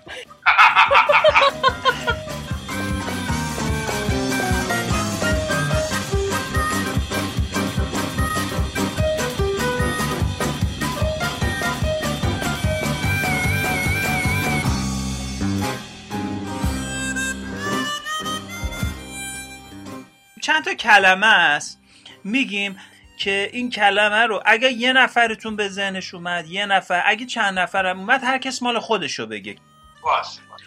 چند 20.43 20.65
تا 20.65 20.75
کلمه 20.75 21.27
است. 21.27 21.79
میگیم 22.25 22.81
که 23.18 23.50
این 23.52 23.70
کلمه 23.70 24.26
رو 24.26 24.42
اگه 24.46 24.72
یه 24.72 24.92
نفرتون 24.92 25.57
به 25.57 25.68
ذهنش 25.68 26.14
اومد 26.14 26.46
یه 26.46 26.66
نفر 26.66 27.02
اگه 27.07 27.26
چند 27.26 27.59
نفرم 27.59 27.98
اومد 27.98 28.24
هر 28.24 28.38
کس 28.38 28.62
مال 28.62 28.78
خودش 28.81 29.18
رو 29.18 29.26
بگه 29.26 29.57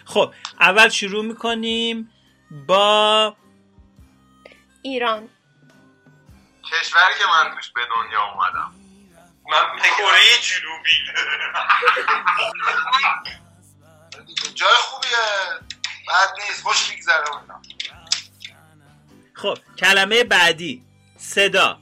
خب 0.04 0.34
اول 0.60 0.88
شروع 0.88 1.24
می‌کنیم 1.24 2.10
با 2.66 3.36
ایران. 4.82 5.28
کشوری 6.64 7.14
که 7.18 7.24
من 7.26 7.54
توش 7.54 7.72
به 7.72 7.80
دنیا 7.96 8.22
اومدم. 8.22 8.74
من 9.50 9.78
کره 9.78 10.40
جنوبی. 10.42 10.90
جای 14.54 14.68
خوبیه. 14.82 15.18
بد 16.08 16.32
نیست 16.48 16.62
خوش 16.62 16.90
میگذره. 16.90 17.24
خب 19.34 19.58
کلمه 19.78 20.24
بعدی 20.24 20.84
صدا. 21.16 21.80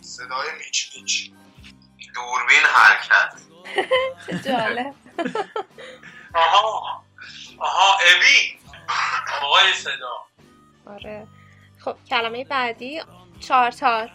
صدای 0.00 0.48
میچ 0.58 0.90
میچ. 0.96 1.30
دوربین 2.14 2.64
حرکت. 2.74 3.34
جالب. 4.46 4.94
آها. 6.34 7.04
آها 7.58 7.98
ابی. 7.98 8.58
آقای 9.42 9.72
صدا. 9.72 10.26
آره. 10.86 11.26
خب 11.78 11.96
کلمه 12.10 12.44
بعدی 12.44 13.02
چارتار 13.40 14.10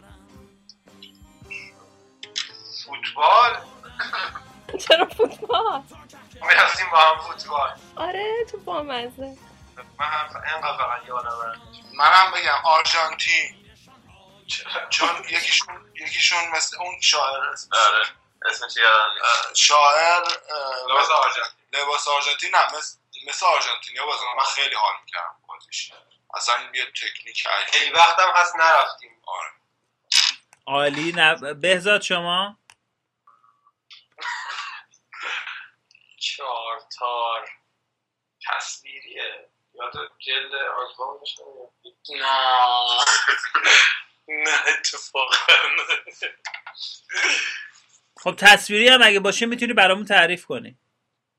فوتبال؟ 2.85 3.61
چرا 4.79 5.05
فوتبال؟ 5.05 5.83
می‌رفتیم 6.41 6.85
با 6.91 6.97
هم 6.97 7.21
فوتبال. 7.21 7.69
آره 7.95 8.45
تو 8.51 8.57
بامزه. 8.57 9.37
من 9.99 10.05
هم 10.05 10.43
اینقدر 10.53 10.77
فقط 10.77 11.07
یادم 11.07 11.61
منم 11.93 12.31
بگم 12.31 12.61
آرژانتین. 12.65 13.59
چون 14.89 15.23
یکیشون 15.29 15.91
یکیشون 15.95 16.49
مثل 16.49 16.77
اون 16.77 17.01
شاعر 17.01 17.43
آره 17.71 18.07
اسمش 18.45 18.73
شاعر 19.53 20.21
لباس 20.89 21.09
آرژانتین. 21.09 21.53
لباس 21.73 22.07
آرژانتین 22.07 22.55
نه 22.55 22.77
مثل 22.77 22.97
مثل 23.27 23.45
آرژانتینیا 23.45 24.05
بازم. 24.05 24.23
من 24.37 24.43
خیلی 24.43 24.75
حال 24.75 24.93
می‌کردم 25.05 25.35
بازیش 25.47 25.91
اصلا 26.33 26.55
یه 26.73 26.85
تکنیک 26.85 27.47
خیلی 27.71 27.91
وقتم 27.91 28.31
هست 28.35 28.55
نرفتیم. 28.55 29.21
آره. 29.25 29.49
عالی 30.65 31.11
نه. 31.11 31.53
بهزاد 31.53 32.01
شما؟ 32.01 32.57
چارتار 36.19 37.49
تصویریه. 38.47 39.49
یاد 39.75 39.93
جلد 40.19 40.53
آلبوم 40.55 41.19
میشه؟ 41.21 41.43
نه. 42.09 43.05
نه 44.45 44.67
اتفاقا. 44.67 45.35
خب 48.23 48.35
تصویری 48.35 48.87
هم 48.87 48.99
اگه 49.03 49.19
باشه 49.19 49.45
می‌تونی 49.45 49.73
برامون 49.73 50.05
تعریف 50.05 50.45
کنی. 50.45 50.77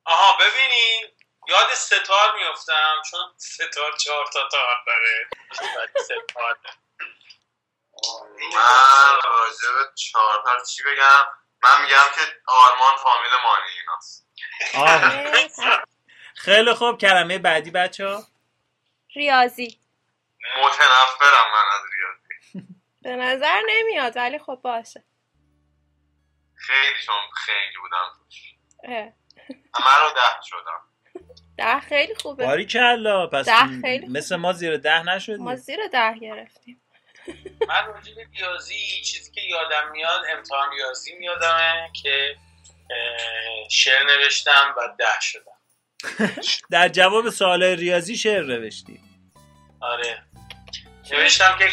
آها 0.05 0.37
ببینین. 0.39 1.09
یاد 1.49 1.75
ستار 1.75 2.35
میفتم 2.37 3.03
چون 3.11 3.35
ستار 3.37 3.93
چهار 3.97 4.27
تا 4.27 4.49
تار 4.49 4.77
داره. 4.87 5.29
ستار 6.05 6.59
من 8.55 9.21
راجع 9.25 9.73
به 9.79 9.93
چهارتار 9.95 10.65
چی 10.65 10.83
بگم؟ 10.83 11.25
من 11.63 11.83
میگم 11.83 12.09
که 12.15 12.21
آرمان 12.47 12.97
فامیل 12.97 13.31
مانی 13.43 13.71
ایناست. 13.81 14.27
خیلی 16.35 16.75
خوب. 16.75 16.99
کلمه 16.99 17.39
بعدی 17.39 17.71
بچه 17.71 18.09
ها 18.09 18.25
ریاضی. 19.15 19.79
متنفرم 20.63 21.47
من 21.53 21.65
از 21.75 21.83
ریاضی. 21.93 22.69
به 23.03 23.17
نظر 23.17 23.61
نمیاد 23.69 24.17
ولی 24.17 24.39
خب 24.39 24.61
باشه. 24.65 25.05
خیلی 26.55 27.03
چون 27.07 27.15
خیلی 27.35 27.79
بودم 27.83 28.25
توش. 28.25 28.55
همه 29.75 29.99
رو 30.03 30.11
ده 30.15 30.43
شدم. 30.43 30.81
ده 31.59 31.81
خیلی 31.81 32.15
خوبه. 32.15 32.47
باری 32.47 32.67
کلا. 32.67 33.27
پس 33.27 33.47
ده 33.47 33.81
خیلی 33.83 34.07
مثل 34.07 34.37
ما 34.37 34.53
زیر 34.53 34.77
ده 34.77 35.03
ما 35.03 35.15
نشدی 35.15 35.57
زیر 35.57 35.87
ده 35.93 36.19
گرفتیم. 36.19 36.81
من 37.69 37.87
راجع 37.87 38.15
به 38.15 38.29
ریاضی 38.33 39.03
چیزی 39.05 39.33
که 39.33 39.41
یادم 39.41 39.91
میاد 39.91 40.23
امتحان 40.33 40.71
ریاضی 40.71 41.17
میادمه 41.17 41.91
که 42.03 42.37
شعر 43.71 44.03
نوشتم 44.03 44.75
و 44.77 44.89
ده 44.99 45.21
شدم. 45.21 45.54
در 46.71 46.89
جواب 46.89 47.31
سوال 47.31 47.63
ریاضی 47.63 48.17
شعر 48.17 48.43
نوشتی. 48.43 49.01
آره. 49.81 50.23
نوشتم 51.13 51.59
که 51.59 51.69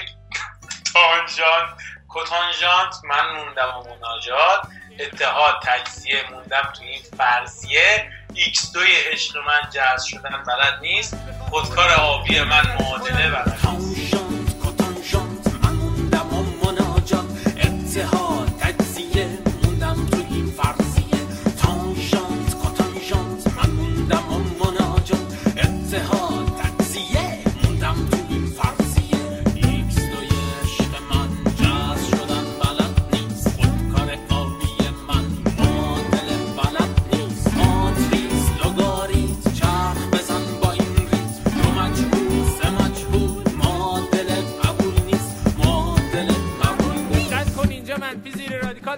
تانژانت 0.94 1.70
کتانژانت 2.10 2.96
من 3.04 3.36
موندم 3.36 3.78
و 3.78 3.84
مناجات. 3.84 4.68
اتحاد 5.00 5.56
تجزیه 5.64 6.32
موندم 6.32 6.74
تو 6.76 6.84
این 6.84 7.02
فرضیه. 7.18 8.12
ایکس 8.34 8.72
دوی 8.74 8.96
عشق 9.12 9.38
من 9.38 9.70
جذب 9.70 10.08
شدن 10.08 10.44
بلد 10.48 10.80
نیست. 10.82 11.18
خودکار 11.50 11.90
آبی 11.90 12.42
من 12.42 12.78
معادله 12.80 13.30
بلد 13.30 13.60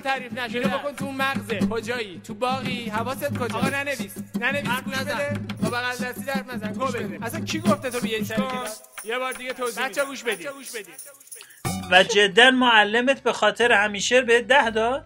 تعریف 0.04 0.34
نشده. 0.34 0.68
بکن 0.68 0.96
تو 0.96 1.12
مغزه. 1.12 1.60
کجایی 1.60 2.22
تو 2.28 2.34
باقی. 2.34 2.90
حواست 2.90 3.38
کجا 3.40 3.58
آقا 3.58 3.70
ننویس. 3.70 4.16
ننویس 4.40 4.82
گوش 4.82 4.96
بده. 4.96 5.40
با 5.62 5.70
بغل 5.70 5.92
دستی 5.92 6.24
در 6.24 6.44
نزن. 6.54 6.74
گوش 6.74 6.92
بده. 6.92 7.26
اصلا 7.26 7.40
کی 7.46 7.60
گفته 7.60 7.90
تو 7.90 8.00
بیای 8.00 8.24
سر 8.24 8.44
یه 9.04 9.20
بار 9.20 9.34
دیگه 9.34 9.54
توضیح 9.54 9.86
بچا 9.88 10.06
گوش 10.06 10.24
بدید. 10.24 10.50
و 11.92 12.04
جدا 12.04 12.52
معلمت 12.52 13.24
به 13.24 13.34
خاطر 13.34 13.72
همیشه 13.72 14.22
به 14.22 14.42
ده 14.42 14.70
داد. 14.70 15.06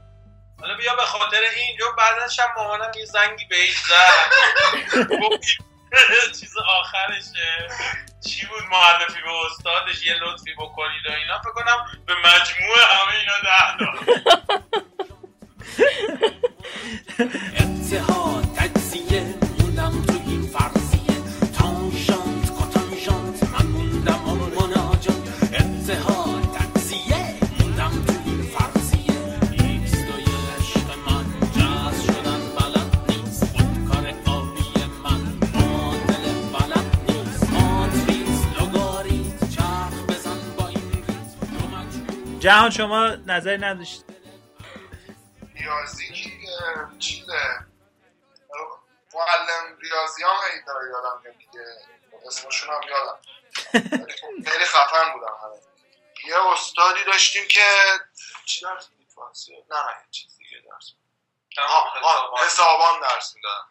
حالا 0.61 0.77
بیا 0.77 0.95
به 0.95 1.01
خاطر 1.01 1.41
این 1.55 1.77
جو 1.79 1.85
بعدش 1.97 2.39
هم 2.39 2.47
مامانم 2.57 2.91
یه 2.99 3.05
زنگی 3.05 3.45
بهش 3.45 3.77
زد. 3.77 5.09
گفت 5.21 5.41
چیز 6.39 6.53
آخرشه. 6.79 7.67
چی 8.29 8.45
بود 8.45 8.63
معرفی 8.71 9.21
به 9.21 9.29
استادش؟ 9.45 10.05
یه 10.05 10.13
لطفی 10.13 10.53
بکنید 10.53 11.05
و 11.09 11.11
اینا. 11.11 11.39
فکر 11.39 11.51
کنم 11.51 11.85
به 12.05 12.13
مجموع 12.13 12.77
همه 12.93 13.15
اینا 13.19 13.33
ده 13.43 14.66
جهان 42.47 42.69
شما 42.69 43.07
نظری 43.07 43.57
نداشت. 43.57 44.03
ریاضی 45.55 46.41
اه، 46.75 46.97
چیزه. 46.99 47.65
معلم 49.13 49.77
ریاضی 49.81 50.23
هم 50.23 50.29
هی 50.29 50.61
داره 50.67 50.89
یادم 50.89 51.37
دیگه. 51.37 51.65
اسمشون 52.27 52.75
هم 52.75 52.81
یادم. 52.89 53.19
خیلی 54.49 54.65
خفن 54.65 55.13
بودم 55.13 55.35
همه. 55.43 55.61
یه 56.27 56.51
استادی 56.51 57.03
داشتیم 57.03 57.47
که 57.47 57.61
چی 58.45 58.65
درس 58.65 58.89
نه 59.69 59.83
نه 59.83 59.91
یه 59.91 60.11
چیز 60.11 60.37
دیگه 60.37 60.57
درس 60.69 60.91
می‌دید. 60.93 61.59
آه، 61.59 62.03
آه، 62.03 62.45
حسابان 62.45 62.99
درس 63.01 63.35
می‌دادن. 63.35 63.65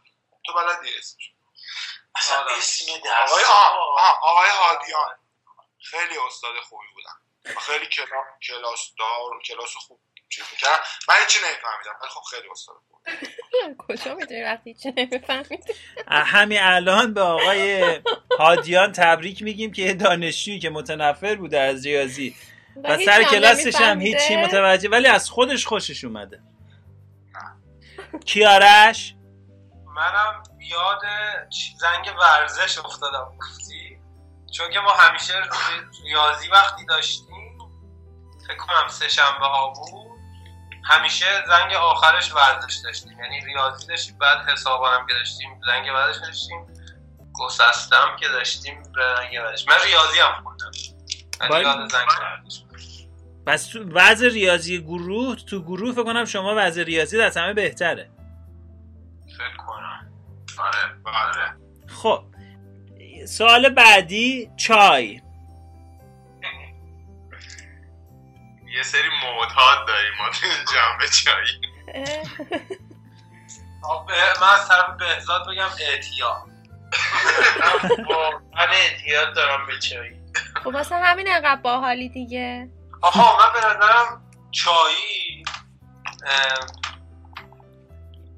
تو 0.46 0.52
بلدی 0.52 0.98
اسمش 0.98 1.32
اصلا 2.16 2.44
اسم 2.44 2.84
درس 3.04 3.32
آقای 3.32 3.44
آقای 4.22 4.48
هادیان. 4.48 5.18
خیلی 5.90 6.18
استاد 6.26 6.54
خوبی 6.68 6.86
بودن. 6.94 7.10
و 7.10 7.25
خیلی 7.46 7.86
کلا- 7.86 8.38
کلاس 8.48 8.92
دار 8.98 9.42
کلاس 9.46 9.74
خوب 9.74 10.00
چیز 10.28 10.44
می‌کردن 10.52 10.76
من 11.08 11.14
هیچی 11.20 11.38
نمیفهمیدم 11.38 11.98
ولی 12.00 12.10
خب 12.10 12.20
خیلی 12.30 12.48
استاد 12.50 12.76
خوب 12.90 13.00
کجا 13.88 14.14
می‌دونی 14.14 14.42
وقتی 14.42 14.74
چه 14.74 14.92
نمی‌فهمید 14.96 15.64
همین 16.08 16.58
الان 16.62 17.14
به 17.14 17.20
آقای 17.20 18.00
هادیان 18.38 18.92
تبریک 18.92 19.42
میگیم 19.42 19.72
که 19.72 19.82
یه 19.82 19.94
دانشجویی 19.94 20.58
که 20.58 20.70
متنفر 20.70 21.34
بوده 21.34 21.60
از 21.60 21.86
ریاضی. 21.86 22.36
و 22.84 22.98
سر 22.98 23.22
کلاسش 23.22 23.74
هم 23.80 24.00
هیچی 24.00 24.36
متوجه 24.36 24.88
ولی 24.88 25.06
از 25.08 25.30
خودش 25.30 25.66
خوشش 25.66 26.04
اومده. 26.04 26.42
کیارش 28.26 29.14
منم 29.96 30.42
یاد 30.60 31.00
زنگ 31.80 32.14
ورزش 32.20 32.78
افتادم 32.78 33.38
گفتی؟ 33.38 33.98
چون 34.52 34.70
که 34.70 34.80
ما 34.80 34.92
همیشه 34.92 35.34
ری- 35.40 36.04
ریاضی 36.08 36.48
وقتی 36.48 36.84
داشتیم 36.86 37.58
فکر 38.48 38.56
کنم 38.56 38.88
سه 38.88 39.08
شنبه 39.08 39.46
ها 39.46 39.68
بود 39.70 40.16
همیشه 40.84 41.26
زنگ 41.48 41.72
آخرش 41.72 42.34
ورزش 42.34 42.74
داشتیم. 42.84 43.20
یعنی 43.20 43.40
ریاضی 43.40 43.86
داشتیم 43.86 44.18
بعد 44.18 44.48
حسابانم 44.48 45.06
که 45.06 45.14
داشتیم 45.14 45.60
زنگ 45.66 45.86
ورزش 45.94 46.20
داشتیم. 46.26 46.66
گسستم 47.34 48.16
که 48.20 48.28
داشتیم 48.28 48.82
زنگ 48.82 49.42
ورزش 49.44 49.68
من 49.68 49.74
ریاضی 49.86 50.18
هم 50.20 50.42
خوندم. 50.42 50.70
یاد 51.62 51.90
زنگ 51.92 52.08
ورزش 52.20 52.62
پس 53.46 53.66
تو 53.66 53.84
وضع 53.92 54.28
ریاضی 54.28 54.78
گروه 54.82 55.36
تو 55.36 55.62
گروه 55.62 55.92
فکر 55.92 56.04
کنم 56.04 56.24
شما 56.24 56.54
وضع 56.56 56.82
ریاضی 56.82 57.20
از 57.20 57.36
همه 57.36 57.52
بهتره. 57.52 58.10
فکر 59.38 59.56
کنم. 59.66 60.10
آره 60.58 60.96
آره 61.04 61.56
خب. 61.88 62.24
سوال 63.26 63.68
بعدی 63.68 64.50
چای. 64.56 65.20
یه 68.76 68.82
سری 68.82 69.08
معتاد 69.22 69.86
داریم 69.88 70.12
ما 70.18 70.28
تو 70.28 70.46
این 70.46 70.64
جنبه 70.74 71.08
چایی. 71.08 71.60
آب- 73.84 74.10
من 74.40 74.48
از 74.54 74.68
طرف 74.68 74.96
بهزاد 74.98 75.42
بگم 75.48 75.68
اعتیاد. 75.90 76.42
من 78.56 78.66
اعتیاد 78.72 79.34
دارم 79.34 79.66
به 79.66 79.78
چایی. 79.78 80.16
خب 80.64 80.66
واسه 80.66 80.94
همین 80.96 81.28
انقدر 81.28 81.60
باحالی 81.60 82.08
دیگه. 82.08 82.68
آها 83.02 83.36
من 83.38 83.52
به 83.60 83.66
نظرم 83.66 84.22
چایی 84.50 85.44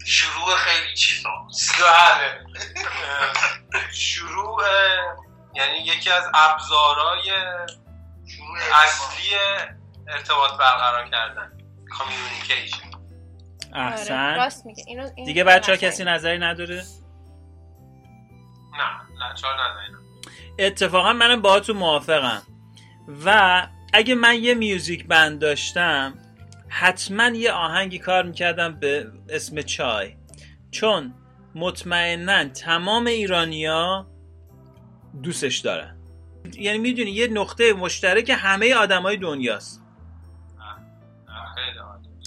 شروع 0.09 0.57
خیلی 0.57 0.95
چیزا. 0.95 1.31
بله. 1.79 2.47
شروع 3.93 4.63
یعنی 5.55 5.79
یکی 5.79 6.11
از 6.11 6.25
ابزارهای 6.35 7.31
اصلی 8.75 9.37
ارتباط 10.09 10.51
برقرار 10.59 11.09
کردن. 11.11 11.53
کامیونیکیشن 11.91 12.91
آره 13.75 13.87
احسن. 13.87 14.37
راست 14.37 14.67
میگه. 14.67 14.85
اینو 14.87 15.11
این 15.17 15.27
دیگه 15.27 15.45
بچه 15.45 15.73
ها. 15.73 15.79
کسی 15.79 16.05
نظری 16.05 16.39
نداره؟ 16.39 16.85
نه 18.79 19.27
نه 19.29 19.35
چهار 19.35 19.55
نداریم 19.55 19.99
اتفاقا 20.59 21.13
منم 21.13 21.43
باهاتون 21.43 21.77
موافقم. 21.77 22.43
و 23.25 23.67
اگه 23.93 24.15
من 24.15 24.43
یه 24.43 24.55
میوزیک 24.55 25.07
بند 25.07 25.41
داشتم 25.41 26.19
حتما 26.69 27.29
یه 27.29 27.53
آهنگی 27.53 27.99
کار 27.99 28.23
می‌کردم 28.25 28.81
به 28.81 29.07
اسم 29.29 29.63
چای. 29.63 30.17
چون 30.71 31.15
مطمئنا 31.55 32.45
تمام 32.45 33.07
ایرانیا 33.07 34.07
دوستش 35.23 35.59
دارن. 35.59 35.99
یعنی 36.59 36.79
می‌دونی 36.79 37.11
یه 37.11 37.29
نقطه 37.29 37.73
مشترک 37.73 38.31
همه 38.37 38.75
آدمای 38.75 39.17
دنیاست. 39.17 39.83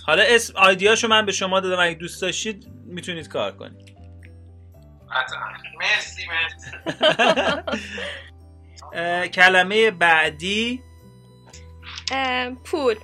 حالا 0.05 0.23
اسم 0.23 0.53
آیدیاشو 0.57 1.07
من 1.07 1.25
به 1.25 1.31
شما 1.31 1.59
دادم 1.59 1.79
اگه 1.81 1.93
دوست 1.93 2.21
داشتید 2.21 2.67
می‌تونید 2.85 3.27
کار 3.27 3.51
کنید. 3.51 3.97
مرسی 5.79 6.21
مرسی. 6.27 6.71
کلمه 9.33 9.91
بعدی؟ 9.91 10.81
پول. 12.65 12.95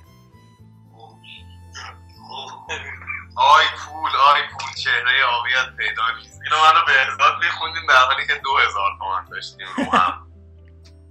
آی 3.38 3.64
پول 3.78 4.10
آی 4.16 4.42
پول 4.42 4.74
چهره 4.84 5.24
آبیت 5.24 5.76
پیدا 5.76 6.02
نیست 6.18 6.40
اینو 6.44 6.64
منو 6.64 6.84
به 6.86 7.00
ازاد 7.00 7.38
میخوندیم 7.44 7.86
در 7.88 7.94
حالی 7.94 8.26
که 8.26 8.34
دو 8.34 8.56
هزار 8.56 8.90
تومن 8.98 9.24
داشتیم 9.30 9.66
رو 9.76 9.98
هم. 9.98 10.26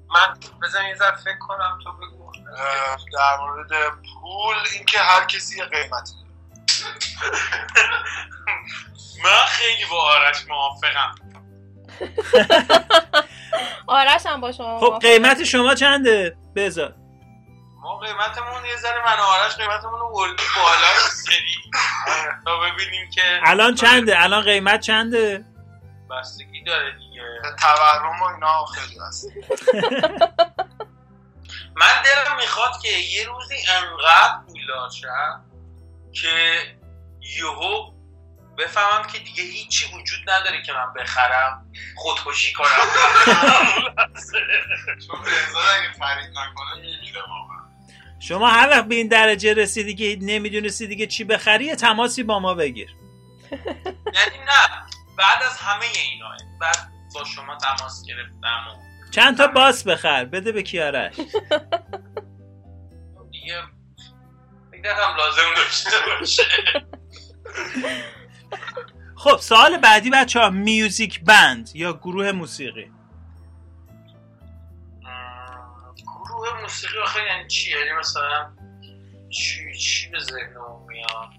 من 0.09 0.39
بزن 0.63 0.85
یه 0.85 0.95
ذره 0.95 1.15
فکر 1.15 1.37
کنم 1.37 1.79
تو 1.83 1.91
بگو. 1.91 2.31
در 3.13 3.37
مورد 3.39 3.69
پول 3.89 4.55
اینکه 4.73 4.99
هر 4.99 5.25
کسی 5.25 5.57
یه 5.57 5.65
قیمتی 5.65 6.13
داره. 6.13 6.27
من 9.23 9.45
خیلی 9.47 9.85
با 9.91 10.03
آرش 10.03 10.45
موافقم. 10.47 11.15
آرش 13.87 14.25
هم 14.25 14.41
با 14.41 14.51
شما 14.51 14.79
خب. 14.79 14.99
قیمت 15.01 15.43
شما 15.43 15.75
چنده؟ 15.75 16.37
بذار 16.55 17.06
ما 17.87 17.97
قیمتمون 17.97 18.65
یه 18.65 18.77
ذره 18.77 19.05
من 19.05 19.19
آرش 19.19 19.55
قیمتمون 19.55 19.99
رو 19.99 20.09
بردیم 20.09 20.45
بالای 20.55 20.97
سری 21.11 21.55
تا 22.45 22.59
ببینیم 22.59 23.09
که 23.09 23.39
الان 23.43 23.75
چنده؟ 23.75 24.23
الان 24.23 24.41
قیمت 24.41 24.79
چنده؟ 24.79 25.45
بستگی 26.11 26.63
داره 26.63 26.91
دیگه. 26.91 27.41
تورم 27.59 28.21
و 28.21 28.23
اینا 28.23 28.65
خیلی 28.65 28.99
هست 29.07 29.25
من 31.81 32.01
دلم 32.05 32.35
می‌خواد 32.35 32.81
که 32.81 32.89
یه 32.89 33.25
روزی 33.25 33.55
انقدر 33.55 34.39
پولدار 34.47 34.89
شم 34.89 35.45
که 36.13 36.59
یهو 37.39 37.91
بفهمم 38.57 39.07
که 39.07 39.19
دیگه 39.19 39.43
هیچی 39.43 39.85
وجود 39.85 40.29
نداره 40.29 40.61
که 40.61 40.73
من 40.73 40.93
بخرم 40.93 41.71
خودکشی 41.95 42.53
کنم. 42.53 42.67
چون 45.07 45.23
به 45.23 45.31
ازاد 45.47 45.63
اگه 45.77 45.91
خرید 45.99 46.29
نکنه 46.29 46.75
میمیره 46.75 47.21
واقعا. 47.21 47.56
شما 48.19 48.47
هر 48.47 48.69
وقت 48.69 48.85
به 48.85 48.95
این 48.95 49.07
درجه 49.07 49.53
رسیدی 49.53 49.95
که 49.95 50.17
نمی‌دونستی 50.21 50.87
دیگه 50.87 51.07
چی 51.07 51.23
بخری 51.23 51.75
تماسی 51.75 52.23
با 52.23 52.39
ما 52.39 52.53
بگیر. 52.53 52.95
یعنی 54.17 54.37
نه 54.45 54.87
بعد 55.17 55.43
از 55.43 55.57
همه 55.57 55.85
اینا 56.11 56.37
بعد 56.61 56.77
با 57.15 57.23
شما 57.23 57.57
تماس 57.57 58.03
گرفتم 58.07 58.67
و 58.67 58.87
چند 59.11 59.37
تا 59.37 59.47
باس 59.47 59.87
بخر 59.87 60.25
بده 60.25 60.51
به 60.51 60.63
کیارش. 60.63 61.15
دیگه 64.71 64.93
هم 64.93 65.17
لازم 65.17 65.53
داشته 65.55 65.89
باشه. 66.19 66.43
خب 69.15 69.37
سوال 69.37 69.77
بعدی 69.77 70.09
بچه 70.09 70.39
ها 70.39 70.49
میوزیک 70.49 71.23
بند 71.23 71.69
یا 71.73 71.93
گروه 71.93 72.31
موسیقی؟ 72.31 72.91
موسیقی 76.67 76.97
آخه 76.97 77.23
یعنی 77.23 77.47
چی 77.47 77.71
یعنی 77.71 77.91
مثلا 77.99 78.51
چی 79.29 79.77
چی 79.77 80.09
به 80.09 80.19
ذهنم 80.19 80.85
میاد؟ 80.87 81.29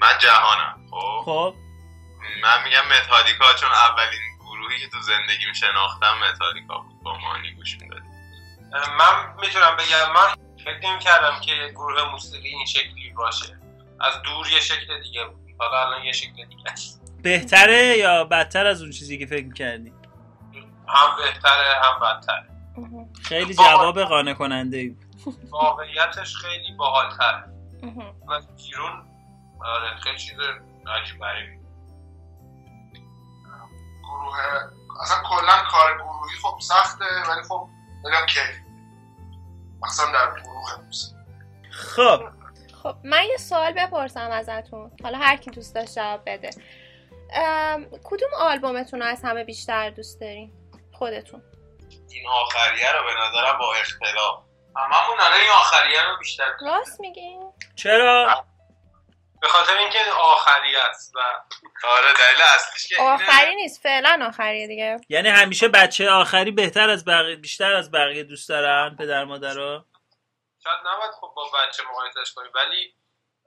من 0.00 0.18
جهانم 0.18 0.86
خب؟ 0.90 1.22
خب. 1.24 1.54
من 2.42 2.64
میگم 2.64 2.86
متالیکا 2.86 3.54
چون 3.60 3.68
اولین 3.68 4.20
گروهی 4.40 4.80
که 4.80 4.88
تو 4.88 5.00
زندگیم 5.00 5.52
شناختم 5.52 6.18
متالیکا 6.18 6.78
بود. 6.78 7.02
با 7.02 7.18
مانی 7.18 7.52
گوش 7.52 7.78
می‌دادیم. 7.80 8.12
من 8.72 9.34
می‌تونم 9.40 9.76
بگم 9.76 10.12
من 10.12 10.46
فکر 10.64 10.90
نمی 10.90 10.98
کردم 10.98 11.40
که 11.40 11.72
گروه 11.74 12.10
موسیقی 12.12 12.48
این 12.48 12.66
شکلی 12.66 13.10
باشه. 13.16 13.58
از 14.00 14.22
دور 14.22 14.48
یه 14.52 14.60
شکل 14.60 15.02
دیگه 15.02 15.24
بود. 15.24 15.54
حالا 15.58 15.86
الان 15.86 16.04
یه 16.04 16.12
شکل 16.12 16.44
دیگه 16.44 16.70
است. 16.72 17.02
بهتره 17.22 17.96
یا 17.98 18.24
بدتر 18.24 18.66
از 18.66 18.82
اون 18.82 18.90
چیزی 18.90 19.18
که 19.18 19.26
فکر 19.26 19.52
کردی 19.52 19.97
هم 20.88 21.16
بهتره 21.16 21.82
هم 21.82 22.00
بدتره. 22.00 22.48
خیلی 23.22 23.54
جواب 23.54 24.02
قانع 24.02 24.34
کننده 24.34 24.76
ای 24.76 24.96
واقعیتش 25.50 26.36
خیلی 26.36 26.76
باحالتره. 26.78 27.44
من 28.26 28.40
بیرون 28.56 29.06
آره 29.60 29.96
خیلی 29.96 30.18
چیز 30.18 30.38
عجیب 30.86 31.20
غریبی 31.20 31.58
گروه 34.02 34.38
اصلا 35.02 35.16
کلا 35.28 35.62
کار 35.70 35.94
گروهی 35.96 36.36
خب 36.42 36.58
سخته 36.60 37.04
ولی 37.04 37.42
خب 37.48 37.68
بگم 38.04 38.26
کیف. 38.26 38.58
مثلا 39.82 40.12
در 40.12 40.40
گروه 40.42 40.84
موسیقی 40.84 41.18
خب. 41.70 42.20
خب 42.82 42.96
من 43.04 43.22
یه 43.30 43.36
سوال 43.36 43.72
بپرسم 43.72 44.30
ازتون. 44.30 44.90
حالا 45.02 45.18
هر 45.18 45.36
کی 45.36 45.50
دوست 45.50 45.74
داشت 45.74 45.94
جواب 45.94 46.22
بده. 46.26 46.50
کدوم 48.04 48.28
آلبومتون 48.38 49.00
رو 49.00 49.06
از 49.06 49.24
همه 49.24 49.44
بیشتر 49.44 49.90
دوست 49.90 50.20
دارین؟ 50.20 50.52
خودتون. 50.98 51.42
این 52.10 52.28
آخریه 52.28 52.92
رو 52.92 53.04
به 53.04 53.14
نظرم 53.14 53.58
با 53.58 53.74
اختلاف. 53.74 54.44
هممون 54.76 55.20
الان 55.20 55.40
این 55.40 55.50
آخریه 55.50 56.02
رو 56.02 56.16
بیشتر 56.16 56.52
راست 56.60 57.00
میگین؟ 57.00 57.52
چرا؟ 57.76 58.44
به 59.40 59.48
خاطر 59.48 59.78
اینکه 59.78 59.98
آخری 60.18 60.76
است 60.76 61.16
و 61.16 61.18
آره 61.86 62.12
دلیل 62.12 62.42
اصلیش 62.54 62.88
که. 62.88 63.02
آخری 63.02 63.54
نیست 63.54 63.82
فعلا 63.82 64.26
آخریه 64.28 64.66
دیگه. 64.66 65.00
یعنی 65.08 65.28
همیشه 65.28 65.68
بچه 65.68 66.10
آخری 66.10 66.50
بهتر 66.50 66.90
از 66.90 67.04
بقیه 67.04 67.36
بیشتر 67.36 67.74
از 67.74 67.90
بقیه 67.90 68.22
دوست 68.22 68.48
دارن 68.48 68.96
پدر 68.96 69.24
مادرها 69.24 69.84
شاید 70.64 70.78
نباید 70.86 71.10
خب 71.20 71.32
با 71.36 71.44
بچه 71.44 71.82
مقایسش 71.82 72.32
کنیم 72.34 72.50
ولی 72.54 72.94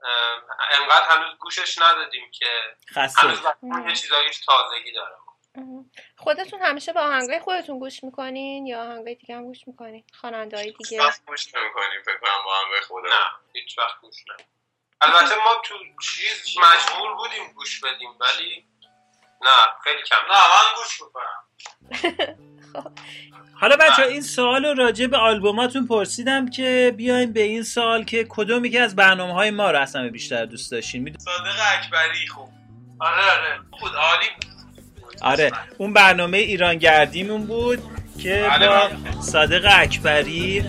ام، 0.02 0.42
انقدر 0.80 1.04
هنوز 1.08 1.38
گوشش 1.38 1.78
ندادیم 1.78 2.30
که 2.30 2.46
خسته. 2.94 3.22
هنوز 3.22 3.40
یه 3.88 3.94
چیزایش 3.94 4.40
تازگی 4.46 4.92
داره. 4.92 5.14
خودتون 6.16 6.62
همیشه 6.62 6.92
به 6.92 7.00
آهنگای 7.00 7.40
خودتون 7.40 7.78
گوش 7.78 8.04
می‌کنین 8.04 8.66
یا 8.66 8.82
آهنگای 8.82 9.14
دیگه 9.14 9.36
هم 9.36 9.44
گوش 9.44 9.68
می‌کنین؟ 9.68 10.04
خواننده 10.20 10.56
های 10.56 10.74
دیگه؟ 10.78 11.00
گوش 11.26 11.54
نمی‌کنیم 11.54 12.02
فکر 12.04 12.18
کنم 12.18 12.44
با 12.44 12.54
هم 12.56 12.70
به 12.70 12.80
خدا 12.80 13.08
نه 13.08 13.52
هیچ 13.52 13.78
وقت 13.78 14.00
گوش 14.00 14.16
نه 14.28 14.44
البته 15.00 15.34
ما 15.34 15.62
تو 15.64 15.74
چیز 16.02 16.58
مجبور 16.58 17.14
بودیم 17.14 17.52
گوش 17.54 17.80
بدیم 17.80 18.10
ولی 18.20 18.66
نه 19.42 19.74
خیلی 19.84 20.02
کم. 20.02 20.16
نه 20.16 20.38
من 20.38 20.76
گوش 20.76 21.00
می‌کنم. 21.02 21.42
حالا 23.60 23.76
بچه 23.76 24.02
این 24.02 24.22
سوال 24.22 24.64
رو 24.64 24.74
راجع 24.74 25.06
به 25.06 25.16
آلبوماتون 25.16 25.86
پرسیدم 25.86 26.50
که 26.50 26.94
بیایم 26.96 27.32
به 27.32 27.40
این 27.40 27.62
سوال 27.62 28.04
که 28.04 28.26
کدومی 28.28 28.70
که 28.70 28.80
از 28.80 28.96
برنامه 28.96 29.32
های 29.34 29.50
ما 29.50 29.70
رو 29.70 29.78
از 29.78 29.96
همه 29.96 30.10
بیشتر 30.10 30.44
دوست 30.44 30.72
داشتین؟ 30.72 31.18
صادق 31.18 31.56
اکبری 31.78 32.26
خوب. 32.26 32.48
آره 33.00 33.30
آره. 33.30 33.58
بود 33.80 33.94
عالی 33.94 34.26
بود. 34.34 34.51
آره 35.22 35.50
اون 35.78 35.92
برنامه 35.92 36.38
ایران 36.38 36.74
گردیمون 36.76 37.46
بود 37.46 37.78
که 38.18 38.46
بله، 38.50 38.68
با 38.68 38.74
بله. 38.74 39.22
صادق 39.22 39.68
اکبری 39.70 40.64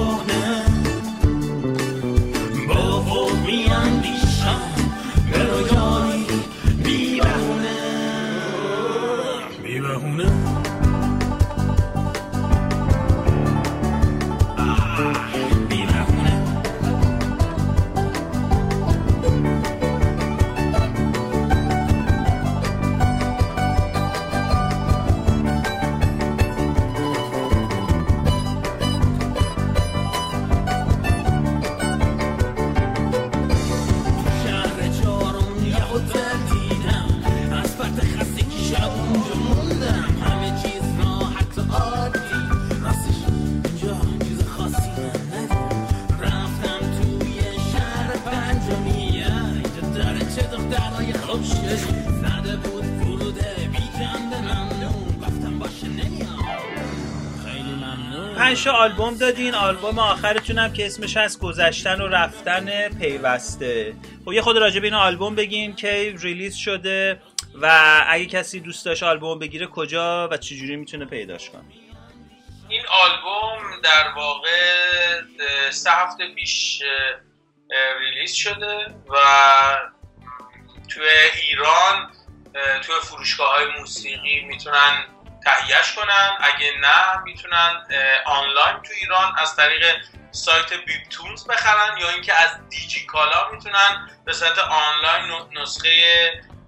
یه 0.00 0.79
تا 58.64 58.72
آلبوم 58.72 59.14
دادین. 59.14 59.54
آلبوم 59.54 59.98
آخرتون 59.98 60.58
هم 60.58 60.72
که 60.72 60.86
اسمش 60.86 61.16
هست 61.16 61.40
گذشتن 61.40 62.00
و 62.00 62.08
رفتن 62.08 62.88
پیوسته. 62.88 63.94
خب 64.24 64.32
یه 64.32 64.42
خود 64.42 64.56
راجع 64.56 64.80
به 64.80 64.86
این 64.86 64.94
آلبوم 64.94 65.34
بگین 65.34 65.76
که 65.76 66.14
release 66.18 66.56
شده 66.56 67.22
و 67.62 68.04
اگه 68.08 68.26
کسی 68.26 68.60
دوست 68.60 68.84
داشت 68.84 69.02
آلبوم 69.02 69.38
بگیره 69.38 69.66
کجا 69.66 70.28
و 70.28 70.36
چجوری 70.36 70.76
می‌تونه 70.76 71.04
پیداش 71.04 71.50
کنه. 71.50 71.62
این 72.68 72.82
آلبوم 72.90 73.80
در 73.82 74.12
واقع 74.16 74.50
سه 75.70 75.90
هفته 75.90 76.34
پیش 76.34 76.82
release 78.00 78.34
شده 78.34 78.86
و 79.08 79.16
توی 80.88 81.08
ایران 81.48 82.12
توی 82.82 82.94
فروشگاه 83.02 83.56
های 83.56 83.66
موسیقی 83.80 84.40
می‌تونن 84.40 85.04
تهیهش 85.44 85.92
کنن. 85.92 86.30
اگه 86.40 86.72
نه 86.80 87.22
می‌تونن 87.24 87.86
آنلاین 88.26 88.82
تو 88.82 88.92
ایران 89.00 89.38
از 89.38 89.56
طریق 89.56 89.96
سایت 90.32 90.72
بیبتونز 90.72 91.46
بخرن 91.46 91.96
یا 91.98 92.10
اینکه 92.10 92.34
از 92.34 92.68
دیجی 92.68 93.06
کالا 93.06 93.50
می‌تونن 93.52 94.10
به 94.24 94.32
صورت 94.32 94.58
آنلاین 94.58 95.48
نسخه 95.52 95.88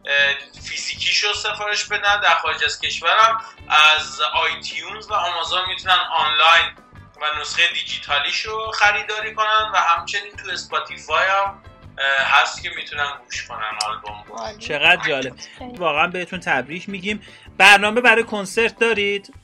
اه، 0.06 0.34
فیزیکیش 0.68 1.24
رو 1.24 1.34
سفارش 1.34 1.84
بدن. 1.84 2.20
در 2.20 2.34
خارج 2.34 2.64
از 2.64 2.80
کشورم 2.80 3.44
از 3.68 4.20
iTunes 4.20 5.10
و 5.10 5.14
آمازون 5.14 5.68
می‌تونن 5.68 5.98
آنلاین 6.12 6.76
و 7.20 7.40
نسخه 7.40 7.68
دیجیتالیش 7.72 8.40
رو 8.40 8.72
خریداری 8.72 9.34
کنن 9.34 9.70
و 9.74 9.76
همچنین 9.76 10.36
تو 10.36 10.50
Spotify 10.50 11.26
هم 11.26 11.62
هست 12.18 12.62
که 12.62 12.70
می‌تونن 12.76 13.12
گوش 13.24 13.46
کنن 13.46 13.78
آلبوم. 13.86 14.58
چقدر 14.58 15.08
جالب. 15.08 15.34
واقعا 15.60 16.06
بهتون 16.06 16.40
تبریک 16.40 16.88
میگیم. 16.88 17.26
برنامه 17.58 18.00
برای 18.00 18.24
کنسرت 18.24 18.78
دارید؟ 18.78 19.34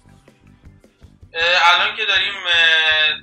الان 1.64 1.96
که 1.96 2.04
داریم 2.04 2.34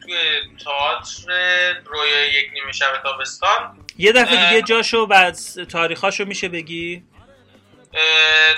توی 0.04 0.18
تئاتر 0.66 1.74
رویا 1.86 2.26
یک 2.26 2.52
نیمه 2.54 2.72
شب 2.72 3.02
تابستان. 3.04 3.86
یه 3.98 4.12
دفعه. 4.12 4.50
دیگه 4.50 4.62
جاشو 4.62 5.06
بعد 5.06 5.38
تاریخاشو 5.72 6.26
میشه 6.26 6.50
بگی؟ 6.50 7.04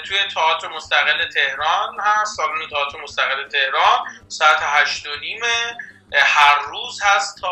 توی 0.04 0.18
تئاتر 0.34 0.68
مستقل 0.68 1.30
تهران 1.30 1.98
هست 2.00 2.38
سالن 2.38 2.70
تئاتر 2.70 3.02
مستقل 3.04 3.48
تهران. 3.48 4.00
ساعت 4.28 4.58
هشت 4.62 5.08
و 5.08 5.10
نیمه. 5.22 5.78
هر 6.14 6.60
روز 6.68 7.02
هست 7.04 7.42
تا 7.42 7.52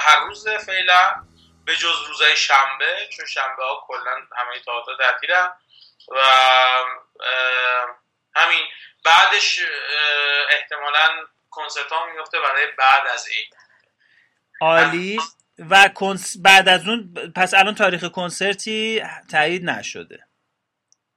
هر 0.00 0.24
روز 0.26 0.48
فعلا. 0.48 1.14
به 1.64 1.76
جز 1.76 2.02
روزهای 2.06 2.36
شنبه 2.36 3.08
چون 3.16 3.26
شنبه 3.26 3.64
ها 3.64 3.84
کلا 3.86 4.14
همه 4.36 4.60
تئاتر 4.64 4.96
تعطیلن 4.98 5.52
و 6.08 6.20
همین 8.36 8.66
بعدش 9.04 9.58
احتمالا 10.50 11.26
کنسرت 11.50 11.92
ها 11.92 12.06
میفته 12.06 12.40
برای 12.40 12.66
بعد 12.66 13.06
از 13.06 13.28
عید. 13.28 13.56
عالی. 14.60 15.20
و 15.70 15.88
کنس... 15.88 16.36
بعد 16.42 16.68
از 16.68 16.88
اون 16.88 17.14
پس 17.36 17.54
الان 17.54 17.74
تاریخ 17.74 18.04
کنسرتی 18.04 19.02
تایید 19.30 19.64
نشده. 19.64 20.26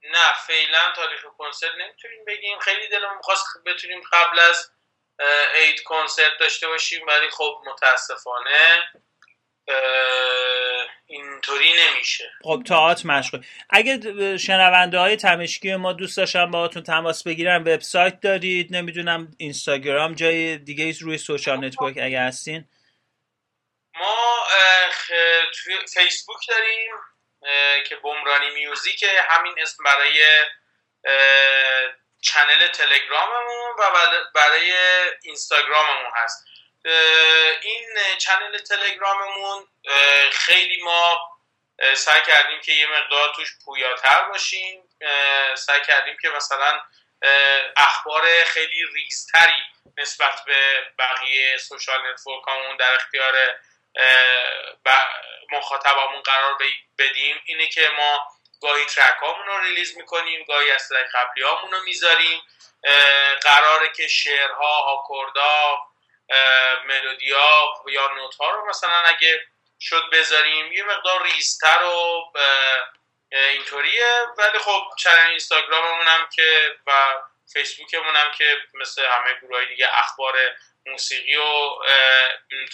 نه 0.04 0.34
فعلا 0.48 0.92
تاریخ 0.96 1.26
کنسرت 1.38 1.72
نمی‌تونیم 1.78 2.26
بگیم. 2.26 2.60
خیلی 2.60 2.88
دلمون 2.88 3.18
می‌خواست 3.18 3.46
بتونیم 3.66 4.02
قبل 4.14 4.40
از 4.40 4.72
عید 5.56 5.84
کنسرت 5.84 6.38
داشته 6.40 6.68
باشیم 6.68 7.08
ولی 7.08 7.30
خب 7.30 7.64
متاسفانه 7.66 8.84
اینطوری 11.06 11.74
نمیشه. 11.84 12.32
خب 12.44 12.64
تئاتر 12.68 13.08
مشغول. 13.08 13.46
اگه 13.70 14.38
شنونده 14.38 14.98
های 15.00 15.16
تمشکی 15.16 15.76
ما 15.76 15.94
دوست 15.94 16.18
داشتن 16.18 16.52
باهاتون 16.52 16.84
تماس 16.84 17.24
بگیرن 17.24 17.62
وبسایت 17.62 18.20
دارید. 18.20 18.76
نمی‌دونم 18.76 19.32
اینستاگرام 19.38 20.16
جای 20.16 20.58
دیگه 20.58 20.94
روی 21.02 21.18
social 21.18 21.66
network 21.66 21.98
اگه 22.02 22.20
هستین. 22.20 22.70
ما 24.00 24.44
توی 25.54 25.76
فیسبوک 25.94 26.48
داریم 26.50 26.92
که 27.90 27.96
بمرانی 27.96 28.50
music 28.50 29.06
همین 29.30 29.54
اسم 29.62 29.84
برای 29.84 30.24
channel 32.22 32.68
تلگراممون 32.74 33.72
و 33.80 33.84
برای 34.36 34.72
اینستاگراممون 35.24 36.12
هست. 36.16 36.46
این 37.62 37.88
channel 38.18 38.58
تلگراممون 38.58 39.68
خیلی 40.32 40.84
ما 40.84 41.38
سعی 41.94 42.22
کردیم 42.22 42.62
که 42.62 42.72
یه 42.72 42.88
مقدار 42.88 43.34
توش 43.36 43.50
پویاتر 43.66 44.22
باشیم. 44.22 44.84
سعی 45.56 45.82
کردیم 45.88 46.18
که 46.22 46.30
مثلا 46.30 46.82
اخبار 47.76 48.44
خیلی 48.44 48.86
ریزتری 48.94 49.64
نسبت 49.98 50.44
به 50.46 50.84
بقیه 51.00 51.58
social 51.58 52.12
network 52.12 52.58
امون 52.58 52.78
در 52.78 52.96
اختیار 52.96 53.60
مخاطبمون 55.52 56.22
قرار 56.22 56.58
بدیم. 56.98 57.42
اینه 57.46 57.68
که 57.68 57.90
ما 57.90 58.28
گاهی 58.62 58.86
track 58.86 59.18
رو 59.48 59.60
release 59.60 59.98
می‌کنیم 59.98 60.46
گاهی 60.46 60.72
از 60.72 60.92
قبلی 61.14 61.44
رو 61.44 61.84
می‌ذاریم. 61.86 62.42
قراره 63.42 63.94
که 63.94 64.08
شعرها 64.08 64.78
آکوردا 64.78 65.80
ملودیا 66.86 67.74
یا 67.88 68.12
نوت 68.16 68.36
ها 68.36 68.52
رو 68.52 68.70
مثلا 68.70 69.02
اگه 69.02 69.46
شد 69.82 70.10
بذاریم 70.12 70.72
یه 70.72 70.84
مقدار 70.84 71.24
ریزتر 71.24 71.84
و 71.84 72.32
اینطوریه. 73.32 74.26
ولی 74.38 74.60
خب 74.60 74.84
channel 74.98 75.30
اینستاگراممون 75.30 76.08
هم 76.08 76.30
که 76.36 76.76
و 76.88 76.92
فیسبوکمون 77.54 78.16
هم 78.16 78.32
که 78.32 78.58
مثل 78.74 79.06
همه 79.06 79.34
گروه 79.42 79.66
دیگه 79.66 79.90
اخبار 79.94 80.36
موسیقی 80.86 81.36
رو 81.36 81.86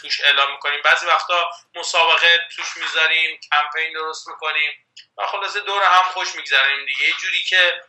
توش 0.01 0.21
اعلام 0.21 0.51
می‌کنیم. 0.51 0.81
بعضی 0.81 1.05
وقتا 1.05 1.51
مسابقه 1.75 2.47
توش 2.55 2.77
می‌ذاریم 2.77 3.39
کمپین 3.51 3.93
درست 3.93 4.27
می‌کنیم. 4.27 4.85
و 5.17 5.25
خلاصه 5.25 5.59
دور 5.59 5.83
هم 5.83 6.03
خوش 6.03 6.35
میگذریم 6.35 6.85
دیگه. 6.85 7.03
یه 7.03 7.13
جوری 7.13 7.43
که 7.43 7.83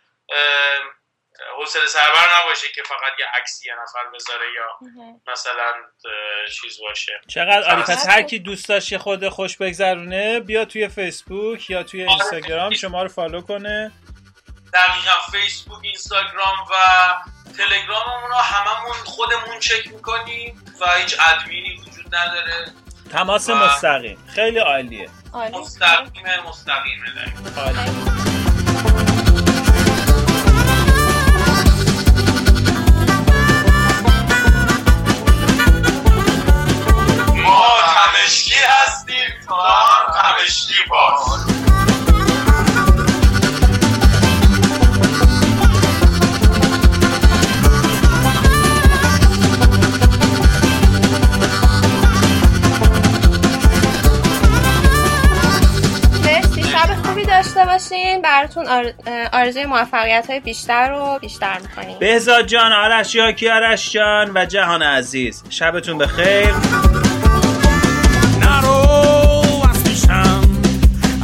حوصله 1.59 1.87
سربر 1.87 2.27
نباشه 2.41 2.67
که 2.75 2.83
فقط 2.89 3.13
یه 3.19 3.27
عکسی 3.41 3.69
یه 3.69 3.75
نفر 3.83 4.05
بذاره 4.15 4.47
یا 4.57 4.91
مثلا 5.33 5.73
چیز 6.63 6.79
باشه. 6.89 7.21
چقدر 7.29 7.71
عالی 7.71 7.83
پس. 7.83 8.09
هر 8.09 8.23
کی 8.23 8.39
دوست 8.39 8.69
داشت 8.69 8.97
خود 8.97 9.29
خوش 9.29 9.57
بگذرونه 9.57 10.41
بیا 10.41 10.65
توی 10.65 10.89
فیسبوک 10.89 11.71
یا 11.71 11.83
توی 11.83 12.03
اینستاگرام 12.05 12.75
شما 12.75 13.03
رو 13.03 13.09
فالو 13.09 13.41
کنه. 13.41 13.93
دقیقا 14.75 15.13
فیسبوک 15.33 15.79
اینستاگرام 15.83 16.57
و 16.71 16.75
تلگراممون 17.59 18.31
رو 18.31 18.37
هممون 18.37 18.93
خودمون 19.05 19.59
چک 19.61 19.87
می‌کنیم 19.93 20.65
و 20.81 20.95
هیچ 20.99 21.17
ادمینی 21.21 21.77
وجود 21.81 22.15
نداره. 22.15 22.67
تماس 23.13 23.49
و- 23.49 23.55
مستقیم. 23.55 24.19
خیلی 24.35 24.59
عالیه. 24.59 25.11
عالی. 25.33 25.59
مستقیم 25.59 26.27
مستقیمه. 26.49 27.11
دقیقا. 27.57 28.34
براتون 58.45 58.67
آر... 58.67 58.93
آرزوی 59.33 59.67
موفقیت 59.67 60.27
های 60.31 60.41
بیشتر 60.41 60.89
رو 60.89 61.19
بیشتر 61.21 61.59
می‌کنیم. 61.59 61.99
بهزاد 61.99 62.47
جان 62.47 62.73
آرش 62.73 63.15
یاکی 63.15 63.49
آرش 63.49 63.93
جان 63.93 64.31
و 64.35 64.45
جهان 64.45 64.83
عزیز. 64.83 65.43
شبتون 65.51 65.99
بخیر. 65.99 66.55
نرو 68.41 68.73
از 69.71 69.85
پیشم. 69.85 70.41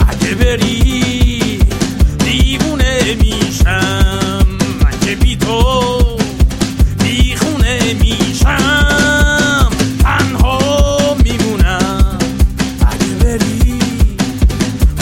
اگه 0.09 0.35
بری 0.35 1.59
دیوونه 2.19 3.15
میشم. 3.15 4.47
من 4.85 5.01
که 5.07 5.15
بی 5.15 5.37
تو 5.37 6.19
بیخونه 7.05 7.95
میشم. 7.95 9.71
تنها 10.03 11.17
میمونم. 11.25 12.19
اگه 12.91 13.25
بری 13.25 13.79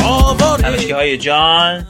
آواره 0.05 0.95
های 0.95 1.19
جان. 1.19 1.87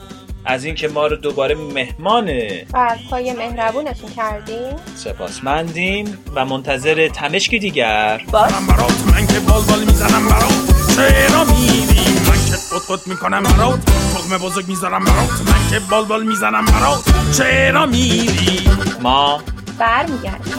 از 0.48 0.64
اینکه 0.64 0.88
ما 0.88 1.06
رو 1.06 1.16
دوباره 1.16 1.54
مهمان 1.54 2.30
و 2.72 2.96
پای 3.10 3.32
مهربونتون 3.32 4.10
کردیم. 4.10 4.76
سپاسمندیم 4.96 6.18
و 6.34 6.44
منتظر 6.44 7.08
تمشکی 7.08 7.58
دیگر. 7.58 8.20
باش 8.32 8.52
من 8.52 8.66
برات 8.66 9.06
من 9.12 9.26
که 9.26 9.40
بال 9.40 9.62
بال 9.62 9.80
می‌زنم 9.84 10.28
برات. 10.28 10.52
چرا 10.96 11.44
میری؟ 11.44 12.14
من 12.28 12.50
که 12.50 12.56
خود 12.68 12.82
خود 12.82 13.00
می‌کنم 13.06 13.42
برات. 13.42 13.84
تخم 14.14 14.38
بزرگ 14.38 14.68
می‌ذارم 14.68 15.04
برات. 15.04 15.30
من 15.30 15.70
که 15.70 15.80
بال 15.90 16.04
بال 16.04 16.26
می‌زنم 16.26 16.64
برات. 16.64 17.04
چرا 17.32 17.86
میری؟ 17.86 18.70
ما 19.02 19.40
برمیگردیم. 19.78 20.54